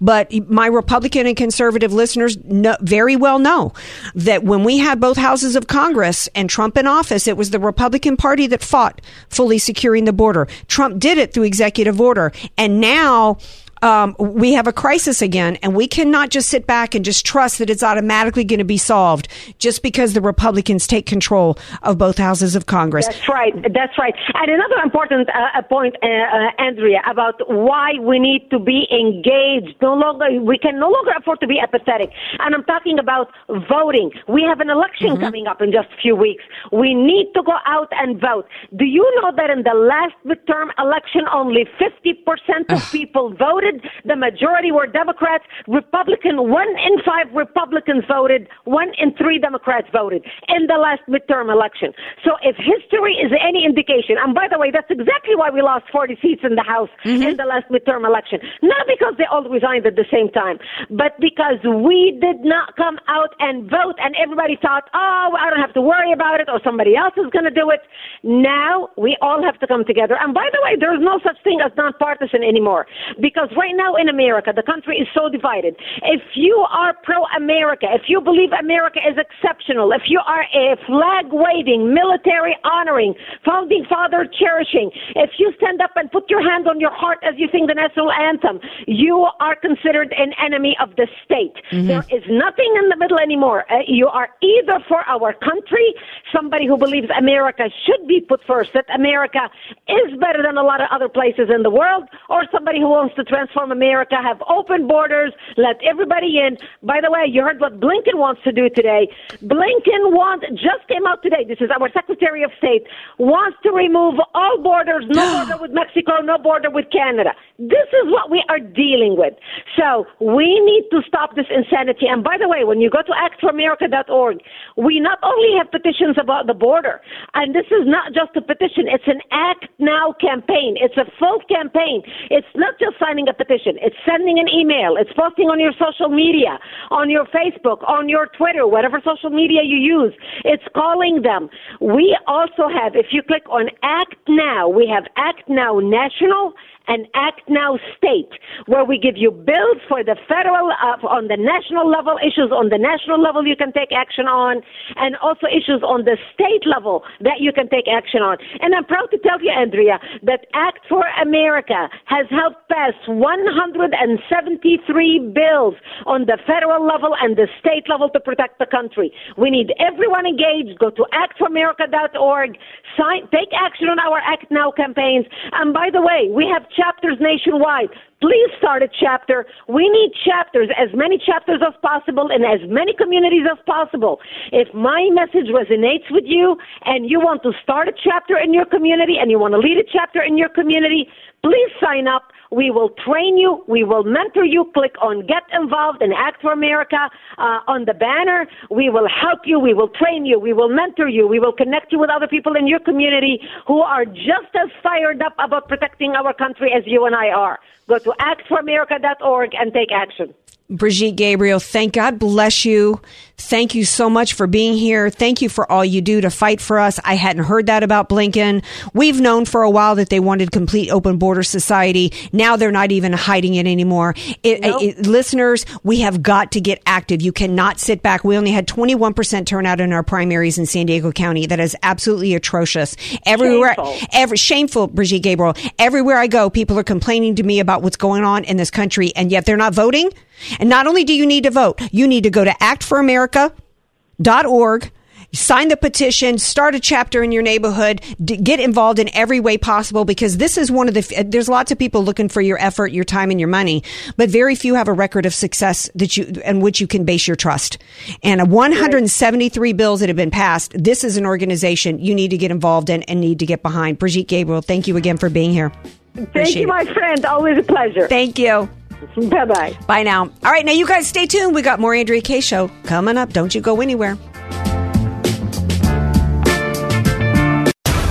but 0.00 0.32
my 0.48 0.66
Republican 0.66 1.26
and 1.26 1.36
conservative 1.36 1.92
listeners 1.92 2.36
know, 2.44 2.76
very 2.80 3.14
well 3.14 3.38
know 3.38 3.72
that 4.16 4.42
when 4.42 4.64
we 4.64 4.78
had 4.78 4.98
both 5.00 5.16
houses 5.16 5.54
of 5.54 5.68
Congress 5.68 6.28
and 6.34 6.50
Trump 6.50 6.76
in 6.76 6.88
office, 6.88 7.28
it 7.28 7.36
was 7.36 7.50
the 7.50 7.60
Republican 7.60 8.16
Party 8.16 8.48
that 8.48 8.62
fought 8.62 9.00
fully 9.28 9.58
securing 9.58 10.04
the 10.04 10.12
border. 10.12 10.48
Trump 10.66 10.98
did 10.98 11.18
it 11.18 11.32
through 11.32 11.44
executive 11.44 12.00
order. 12.00 12.32
And 12.58 12.80
now, 12.80 13.38
um, 13.84 14.16
we 14.18 14.54
have 14.54 14.66
a 14.66 14.72
crisis 14.72 15.20
again, 15.20 15.56
and 15.56 15.76
we 15.76 15.86
cannot 15.86 16.30
just 16.30 16.48
sit 16.48 16.66
back 16.66 16.94
and 16.94 17.04
just 17.04 17.26
trust 17.26 17.58
that 17.58 17.68
it's 17.68 17.82
automatically 17.82 18.42
going 18.42 18.58
to 18.58 18.64
be 18.64 18.78
solved 18.78 19.28
just 19.58 19.82
because 19.82 20.14
the 20.14 20.22
Republicans 20.22 20.86
take 20.86 21.04
control 21.04 21.58
of 21.82 21.98
both 21.98 22.16
houses 22.16 22.56
of 22.56 22.64
Congress. 22.64 23.06
That's 23.06 23.28
right. 23.28 23.54
That's 23.74 23.98
right. 23.98 24.14
And 24.34 24.50
another 24.50 24.76
important 24.82 25.28
uh, 25.28 25.60
point, 25.68 25.96
uh, 26.02 26.06
uh, 26.06 26.50
Andrea, 26.58 27.02
about 27.06 27.34
why 27.50 27.92
we 28.00 28.18
need 28.18 28.48
to 28.50 28.58
be 28.58 28.88
engaged. 28.90 29.76
No 29.82 29.92
longer, 29.92 30.40
we 30.40 30.56
can 30.56 30.80
no 30.80 30.88
longer 30.88 31.12
afford 31.18 31.40
to 31.40 31.46
be 31.46 31.60
apathetic. 31.60 32.10
And 32.38 32.54
I'm 32.54 32.64
talking 32.64 32.98
about 32.98 33.30
voting. 33.68 34.12
We 34.28 34.44
have 34.44 34.60
an 34.60 34.70
election 34.70 35.08
mm-hmm. 35.08 35.24
coming 35.24 35.46
up 35.46 35.60
in 35.60 35.72
just 35.72 35.88
a 35.92 36.00
few 36.00 36.16
weeks. 36.16 36.42
We 36.72 36.94
need 36.94 37.32
to 37.34 37.42
go 37.42 37.56
out 37.66 37.88
and 37.92 38.18
vote. 38.18 38.46
Do 38.74 38.86
you 38.86 39.04
know 39.20 39.30
that 39.36 39.50
in 39.50 39.62
the 39.62 39.74
last 39.74 40.14
midterm 40.24 40.70
election, 40.78 41.22
only 41.30 41.68
50% 41.78 42.72
of 42.72 42.90
people 42.90 43.34
voted? 43.34 43.73
Voted. 43.74 43.90
The 44.04 44.16
majority 44.16 44.72
were 44.72 44.86
Democrats. 44.86 45.44
Republican, 45.66 46.50
one 46.50 46.68
in 46.68 47.02
five 47.04 47.32
Republicans 47.34 48.04
voted. 48.08 48.48
One 48.64 48.92
in 48.98 49.14
three 49.14 49.38
Democrats 49.38 49.88
voted 49.92 50.24
in 50.48 50.66
the 50.66 50.74
last 50.74 51.02
midterm 51.08 51.52
election. 51.52 51.92
So 52.24 52.32
if 52.42 52.56
history 52.56 53.14
is 53.14 53.32
any 53.40 53.64
indication, 53.64 54.16
and 54.18 54.34
by 54.34 54.48
the 54.50 54.58
way, 54.58 54.70
that's 54.70 54.90
exactly 54.90 55.36
why 55.36 55.50
we 55.50 55.62
lost 55.62 55.86
40 55.92 56.18
seats 56.22 56.42
in 56.44 56.54
the 56.54 56.62
House 56.62 56.90
mm-hmm. 57.04 57.22
in 57.22 57.36
the 57.36 57.44
last 57.44 57.68
midterm 57.70 58.06
election. 58.06 58.40
Not 58.62 58.86
because 58.86 59.14
they 59.18 59.24
all 59.30 59.44
resigned 59.48 59.86
at 59.86 59.96
the 59.96 60.06
same 60.10 60.28
time, 60.30 60.58
but 60.90 61.18
because 61.20 61.58
we 61.64 62.18
did 62.20 62.44
not 62.44 62.76
come 62.76 62.98
out 63.08 63.34
and 63.40 63.68
vote 63.70 63.96
and 63.98 64.14
everybody 64.16 64.56
thought, 64.60 64.88
oh, 64.94 65.36
I 65.38 65.50
don't 65.50 65.60
have 65.60 65.74
to 65.74 65.80
worry 65.82 66.12
about 66.12 66.40
it 66.40 66.48
or 66.48 66.60
somebody 66.64 66.96
else 66.96 67.14
is 67.16 67.30
going 67.30 67.44
to 67.44 67.50
do 67.50 67.70
it. 67.70 67.80
Now 68.22 68.88
we 68.96 69.16
all 69.20 69.42
have 69.42 69.58
to 69.60 69.66
come 69.66 69.84
together. 69.84 70.16
And 70.20 70.34
by 70.34 70.48
the 70.52 70.60
way, 70.62 70.76
there's 70.78 71.00
no 71.00 71.20
such 71.22 71.36
thing 71.42 71.60
as 71.64 71.72
nonpartisan 71.76 72.42
anymore 72.42 72.86
because 73.20 73.48
right 73.64 73.76
now 73.76 73.96
in 73.96 74.08
America, 74.08 74.52
the 74.54 74.62
country 74.62 74.96
is 74.98 75.08
so 75.16 75.28
divided. 75.28 75.74
If 76.02 76.22
you 76.34 76.54
are 76.70 76.92
pro 77.02 77.24
America, 77.36 77.86
if 77.98 78.04
you 78.12 78.20
believe 78.20 78.50
America 78.52 79.00
is 79.00 79.16
exceptional, 79.16 79.92
if 79.92 80.04
you 80.12 80.20
are 80.20 80.44
a 80.52 80.76
flag 80.86 81.32
waving, 81.32 81.94
military 81.94 82.56
honoring, 82.64 83.14
founding 83.44 83.84
father 83.88 84.28
cherishing, 84.40 84.90
if 85.16 85.30
you 85.40 85.52
stand 85.56 85.80
up 85.80 85.92
and 85.96 86.12
put 86.12 86.28
your 86.28 86.42
hand 86.50 86.68
on 86.68 86.78
your 86.78 86.92
heart 86.92 87.18
as 87.22 87.34
you 87.38 87.48
sing 87.52 87.66
the 87.66 87.74
national 87.74 88.12
anthem, 88.12 88.60
you 88.86 89.16
are 89.40 89.56
considered 89.56 90.12
an 90.18 90.30
enemy 90.46 90.76
of 90.84 90.94
the 90.96 91.06
state. 91.24 91.56
Mm-hmm. 91.72 91.88
There 91.88 92.04
is 92.12 92.24
nothing 92.28 92.70
in 92.80 92.90
the 92.92 92.98
middle 92.98 93.18
anymore. 93.18 93.64
Uh, 93.72 93.80
you 93.86 94.08
are 94.08 94.28
either 94.42 94.76
for 94.88 95.00
our 95.08 95.32
country, 95.32 95.88
somebody 96.36 96.66
who 96.66 96.76
believes 96.76 97.08
America 97.16 97.64
should 97.86 98.06
be 98.06 98.20
put 98.20 98.40
first, 98.46 98.70
that 98.74 98.84
America 98.94 99.48
is 99.88 100.08
better 100.20 100.42
than 100.44 100.58
a 100.58 100.62
lot 100.62 100.80
of 100.82 100.88
other 100.90 101.08
places 101.08 101.48
in 101.54 101.62
the 101.62 101.70
world, 101.70 102.04
or 102.28 102.44
somebody 102.52 102.78
who 102.78 102.90
wants 102.90 103.14
to 103.16 103.24
transform 103.24 103.53
America, 103.72 104.16
have 104.22 104.42
open 104.48 104.86
borders, 104.86 105.32
let 105.56 105.76
everybody 105.82 106.38
in. 106.38 106.56
By 106.82 107.00
the 107.02 107.10
way, 107.10 107.26
you 107.28 107.42
heard 107.42 107.60
what 107.60 107.80
Blinken 107.80 108.16
wants 108.16 108.42
to 108.44 108.52
do 108.52 108.68
today. 108.68 109.08
Blinken 109.42 110.12
wants, 110.12 110.46
just 110.50 110.86
came 110.88 111.06
out 111.06 111.22
today, 111.22 111.44
this 111.46 111.58
is 111.60 111.70
our 111.70 111.90
Secretary 111.92 112.42
of 112.42 112.50
State, 112.58 112.86
wants 113.18 113.58
to 113.62 113.70
remove 113.70 114.14
all 114.34 114.58
borders, 114.62 115.04
no 115.08 115.22
border 115.46 115.60
with 115.60 115.70
Mexico, 115.72 116.20
no 116.22 116.38
border 116.38 116.70
with 116.70 116.86
Canada. 116.90 117.30
This 117.58 117.88
is 117.92 118.10
what 118.10 118.30
we 118.30 118.42
are 118.48 118.58
dealing 118.58 119.16
with. 119.16 119.34
So 119.78 120.06
we 120.20 120.60
need 120.60 120.88
to 120.90 121.02
stop 121.06 121.36
this 121.36 121.46
insanity. 121.50 122.06
And 122.06 122.24
by 122.24 122.36
the 122.38 122.48
way, 122.48 122.64
when 122.64 122.80
you 122.80 122.90
go 122.90 123.02
to 123.02 123.14
actforamerica.org, 123.14 124.42
we 124.76 125.00
not 125.00 125.18
only 125.22 125.56
have 125.58 125.70
petitions 125.70 126.16
about 126.20 126.46
the 126.46 126.54
border, 126.54 127.00
and 127.34 127.54
this 127.54 127.66
is 127.70 127.86
not 127.86 128.12
just 128.12 128.34
a 128.36 128.42
petition, 128.42 128.86
it's 128.88 129.06
an 129.06 129.20
Act 129.30 129.66
Now 129.78 130.14
campaign. 130.20 130.76
It's 130.80 130.96
a 130.96 131.06
full 131.18 131.40
campaign. 131.48 132.02
It's 132.30 132.46
not 132.54 132.74
just 132.78 132.98
signing 132.98 133.28
a 133.28 133.33
petition, 133.34 133.76
it's 133.82 133.96
sending 134.06 134.38
an 134.38 134.48
email, 134.48 134.96
it's 134.96 135.12
posting 135.12 135.48
on 135.48 135.60
your 135.60 135.72
social 135.74 136.08
media, 136.08 136.58
on 136.90 137.10
your 137.10 137.26
Facebook, 137.26 137.86
on 137.88 138.08
your 138.08 138.26
Twitter, 138.36 138.66
whatever 138.66 139.00
social 139.04 139.30
media 139.30 139.60
you 139.64 139.76
use. 139.76 140.14
It's 140.44 140.64
calling 140.74 141.22
them. 141.22 141.48
We 141.80 142.16
also 142.26 142.68
have, 142.68 142.94
if 142.94 143.06
you 143.10 143.22
click 143.22 143.48
on 143.48 143.70
Act 143.82 144.16
Now, 144.28 144.68
we 144.68 144.86
have 144.86 145.04
Act 145.16 145.48
Now 145.48 145.78
National 145.78 146.54
and 146.86 147.06
Act 147.14 147.40
Now 147.48 147.78
State, 147.96 148.28
where 148.66 148.84
we 148.84 148.98
give 148.98 149.16
you 149.16 149.30
bills 149.30 149.80
for 149.88 150.04
the 150.04 150.16
federal, 150.28 150.70
uh, 150.70 151.00
on 151.08 151.28
the 151.28 151.36
national 151.36 151.88
level, 151.88 152.18
issues 152.20 152.52
on 152.52 152.68
the 152.68 152.78
national 152.78 153.20
level 153.20 153.46
you 153.46 153.56
can 153.56 153.72
take 153.72 153.88
action 153.92 154.26
on, 154.26 154.60
and 154.96 155.16
also 155.16 155.46
issues 155.48 155.80
on 155.82 156.04
the 156.04 156.18
state 156.34 156.66
level 156.68 157.02
that 157.20 157.40
you 157.40 157.52
can 157.52 157.68
take 157.68 157.88
action 157.88 158.20
on. 158.20 158.36
And 158.60 158.74
I'm 158.74 158.84
proud 158.84 159.08
to 159.12 159.18
tell 159.18 159.40
you, 159.40 159.50
Andrea, 159.50 159.98
that 160.24 160.46
Act 160.52 160.80
for 160.88 161.04
America 161.22 161.88
has 162.04 162.26
helped 162.28 162.68
pass 162.68 162.94
1 163.06 163.23
173 163.24 165.32
bills 165.32 165.72
on 166.04 166.28
the 166.28 166.36
federal 166.46 166.84
level 166.84 167.16
and 167.22 167.38
the 167.40 167.48
state 167.58 167.88
level 167.88 168.10
to 168.10 168.20
protect 168.20 168.58
the 168.58 168.66
country. 168.66 169.10
We 169.38 169.48
need 169.48 169.72
everyone 169.80 170.26
engaged. 170.26 170.78
Go 170.78 170.90
to 170.90 171.06
actforamerica.org. 171.16 172.58
Sign, 173.00 173.22
take 173.32 173.48
action 173.56 173.88
on 173.88 173.98
our 173.98 174.20
Act 174.20 174.50
Now 174.50 174.70
campaigns. 174.70 175.24
And 175.52 175.72
by 175.72 175.88
the 175.90 176.02
way, 176.02 176.28
we 176.28 176.44
have 176.52 176.68
chapters 176.76 177.16
nationwide. 177.18 177.88
Please 178.24 178.48
start 178.56 178.82
a 178.82 178.88
chapter. 178.88 179.44
We 179.68 179.86
need 179.86 180.12
chapters, 180.24 180.70
as 180.80 180.88
many 180.94 181.18
chapters 181.18 181.60
as 181.60 181.74
possible 181.82 182.30
in 182.30 182.42
as 182.42 182.58
many 182.70 182.94
communities 182.96 183.44
as 183.44 183.58
possible. 183.66 184.18
If 184.50 184.72
my 184.72 185.10
message 185.12 185.52
resonates 185.52 186.08
with 186.10 186.24
you 186.26 186.56
and 186.86 187.04
you 187.04 187.20
want 187.20 187.42
to 187.42 187.52
start 187.62 187.86
a 187.88 187.92
chapter 187.92 188.38
in 188.38 188.54
your 188.54 188.64
community 188.64 189.16
and 189.20 189.30
you 189.30 189.38
want 189.38 189.52
to 189.52 189.58
lead 189.58 189.76
a 189.76 189.84
chapter 189.92 190.22
in 190.22 190.38
your 190.38 190.48
community, 190.48 191.06
please 191.42 191.70
sign 191.84 192.08
up. 192.08 192.32
We 192.50 192.70
will 192.70 192.90
train 193.04 193.36
you. 193.36 193.62
We 193.68 193.84
will 193.84 194.04
mentor 194.04 194.44
you. 194.44 194.70
Click 194.72 194.94
on 195.02 195.26
Get 195.26 195.42
Involved 195.52 196.00
and 196.00 196.14
Act 196.14 196.40
for 196.40 196.52
America 196.52 197.10
uh, 197.36 197.60
on 197.68 197.84
the 197.84 197.92
banner. 197.92 198.46
We 198.70 198.88
will 198.88 199.08
help 199.08 199.40
you. 199.44 199.58
We 199.58 199.74
will 199.74 199.88
train 199.88 200.24
you. 200.24 200.38
We 200.38 200.54
will 200.54 200.70
mentor 200.70 201.08
you. 201.08 201.26
We 201.28 201.40
will 201.40 201.52
connect 201.52 201.92
you 201.92 201.98
with 201.98 202.08
other 202.08 202.28
people 202.28 202.56
in 202.56 202.66
your 202.66 202.80
community 202.80 203.40
who 203.66 203.80
are 203.82 204.06
just 204.06 204.52
as 204.54 204.70
fired 204.82 205.20
up 205.20 205.34
about 205.38 205.68
protecting 205.68 206.12
our 206.12 206.32
country 206.32 206.72
as 206.72 206.84
you 206.86 207.04
and 207.04 207.14
I 207.14 207.28
are. 207.28 207.58
Go 207.86 207.98
to 207.98 208.13
actforamerica.org 208.20 209.54
and 209.54 209.72
take 209.72 209.92
action. 209.92 210.34
Brigitte 210.70 211.16
Gabriel, 211.16 211.60
thank 211.60 211.92
God 211.92 212.18
bless 212.18 212.64
you. 212.64 213.00
Thank 213.36 213.74
you 213.74 213.84
so 213.84 214.08
much 214.08 214.32
for 214.32 214.46
being 214.46 214.74
here. 214.74 215.10
Thank 215.10 215.42
you 215.42 215.48
for 215.48 215.70
all 215.70 215.84
you 215.84 216.00
do 216.00 216.20
to 216.20 216.30
fight 216.30 216.60
for 216.60 216.78
us. 216.78 217.00
I 217.04 217.16
hadn't 217.16 217.44
heard 217.44 217.66
that 217.66 217.82
about 217.82 218.08
Blinken. 218.08 218.64
We've 218.94 219.20
known 219.20 219.44
for 219.44 219.62
a 219.62 219.70
while 219.70 219.96
that 219.96 220.08
they 220.08 220.20
wanted 220.20 220.52
complete 220.52 220.90
open 220.90 221.18
border 221.18 221.42
society. 221.42 222.12
Now 222.32 222.56
they're 222.56 222.70
not 222.70 222.92
even 222.92 223.12
hiding 223.12 223.54
it 223.56 223.66
anymore. 223.66 224.14
It, 224.42 224.60
nope. 224.60 224.82
it, 224.82 225.06
listeners, 225.06 225.66
we 225.82 226.00
have 226.00 226.22
got 226.22 226.52
to 226.52 226.60
get 226.60 226.80
active. 226.86 227.20
You 227.20 227.32
cannot 227.32 227.80
sit 227.80 228.02
back. 228.02 228.24
We 228.24 228.36
only 228.36 228.52
had 228.52 228.68
21% 228.68 229.46
turnout 229.46 229.80
in 229.80 229.92
our 229.92 230.04
primaries 230.04 230.56
in 230.56 230.64
San 230.64 230.86
Diego 230.86 231.12
County. 231.12 231.46
That 231.46 231.60
is 231.60 231.76
absolutely 231.82 232.34
atrocious. 232.34 232.96
Everywhere, 233.26 233.74
shameful. 233.74 234.08
every 234.12 234.38
shameful, 234.38 234.86
Brigitte 234.86 235.22
Gabriel. 235.24 235.54
Everywhere 235.78 236.18
I 236.18 236.28
go, 236.28 236.48
people 236.48 236.78
are 236.78 236.84
complaining 236.84 237.34
to 237.34 237.42
me 237.42 237.58
about 237.58 237.82
what's 237.82 237.96
going 237.96 238.24
on 238.24 238.44
in 238.44 238.56
this 238.56 238.70
country, 238.70 239.12
and 239.16 239.30
yet 239.30 239.44
they're 239.44 239.56
not 239.56 239.74
voting. 239.74 240.10
And 240.58 240.68
not 240.68 240.86
only 240.86 241.04
do 241.04 241.14
you 241.14 241.26
need 241.26 241.44
to 241.44 241.50
vote, 241.50 241.80
you 241.92 242.06
need 242.06 242.24
to 242.24 242.30
go 242.30 242.44
to 242.44 242.50
actforamerica.org, 242.50 244.90
sign 245.32 245.68
the 245.68 245.76
petition, 245.76 246.38
start 246.38 246.74
a 246.74 246.80
chapter 246.80 247.22
in 247.22 247.32
your 247.32 247.42
neighborhood, 247.42 248.00
d- 248.22 248.36
get 248.36 248.60
involved 248.60 248.98
in 248.98 249.08
every 249.14 249.40
way 249.40 249.58
possible 249.58 250.04
because 250.04 250.36
this 250.36 250.56
is 250.56 250.70
one 250.70 250.88
of 250.88 250.94
the, 250.94 251.24
there's 251.26 251.48
lots 251.48 251.72
of 251.72 251.78
people 251.78 252.04
looking 252.04 252.28
for 252.28 252.40
your 252.40 252.60
effort, 252.60 252.92
your 252.92 253.04
time 253.04 253.30
and 253.30 253.40
your 253.40 253.48
money, 253.48 253.82
but 254.16 254.30
very 254.30 254.54
few 254.54 254.74
have 254.74 254.88
a 254.88 254.92
record 254.92 255.26
of 255.26 255.34
success 255.34 255.90
that 255.94 256.16
you, 256.16 256.40
and 256.44 256.62
which 256.62 256.80
you 256.80 256.86
can 256.86 257.04
base 257.04 257.26
your 257.26 257.36
trust. 257.36 257.78
And 258.22 258.50
173 258.50 259.72
bills 259.72 260.00
that 260.00 260.08
have 260.08 260.16
been 260.16 260.30
passed, 260.30 260.72
this 260.76 261.04
is 261.04 261.16
an 261.16 261.26
organization 261.26 261.98
you 261.98 262.14
need 262.14 262.28
to 262.28 262.38
get 262.38 262.50
involved 262.50 262.90
in 262.90 263.02
and 263.04 263.20
need 263.20 263.38
to 263.40 263.46
get 263.46 263.62
behind. 263.62 263.98
Brigitte 263.98 264.28
Gabriel, 264.28 264.62
thank 264.62 264.86
you 264.86 264.96
again 264.96 265.16
for 265.16 265.28
being 265.28 265.52
here. 265.52 265.72
Thank 266.14 266.28
Appreciate 266.28 266.62
you, 266.62 266.68
my 266.68 266.84
friend. 266.84 267.24
Always 267.24 267.58
a 267.58 267.62
pleasure. 267.62 268.06
Thank 268.06 268.38
you. 268.38 268.68
Bye 269.30 269.44
bye. 269.44 269.78
Bye 269.86 270.02
now. 270.02 270.22
All 270.22 270.50
right, 270.52 270.64
now 270.64 270.72
you 270.72 270.86
guys 270.86 271.06
stay 271.06 271.26
tuned. 271.26 271.54
We 271.54 271.62
got 271.62 271.80
more 271.80 271.94
Andrea 271.94 272.20
Kaye 272.20 272.40
show 272.40 272.70
coming 272.84 273.16
up. 273.16 273.32
Don't 273.32 273.54
you 273.54 273.60
go 273.60 273.80
anywhere. 273.80 274.16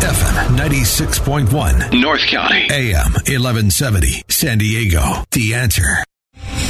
FM 0.04 0.58
96.1 0.58 2.02
North 2.02 2.22
County. 2.28 2.68
AM 2.72 3.14
1170 3.14 4.24
San 4.28 4.58
Diego. 4.58 5.24
The 5.32 5.54
answer. 5.56 6.04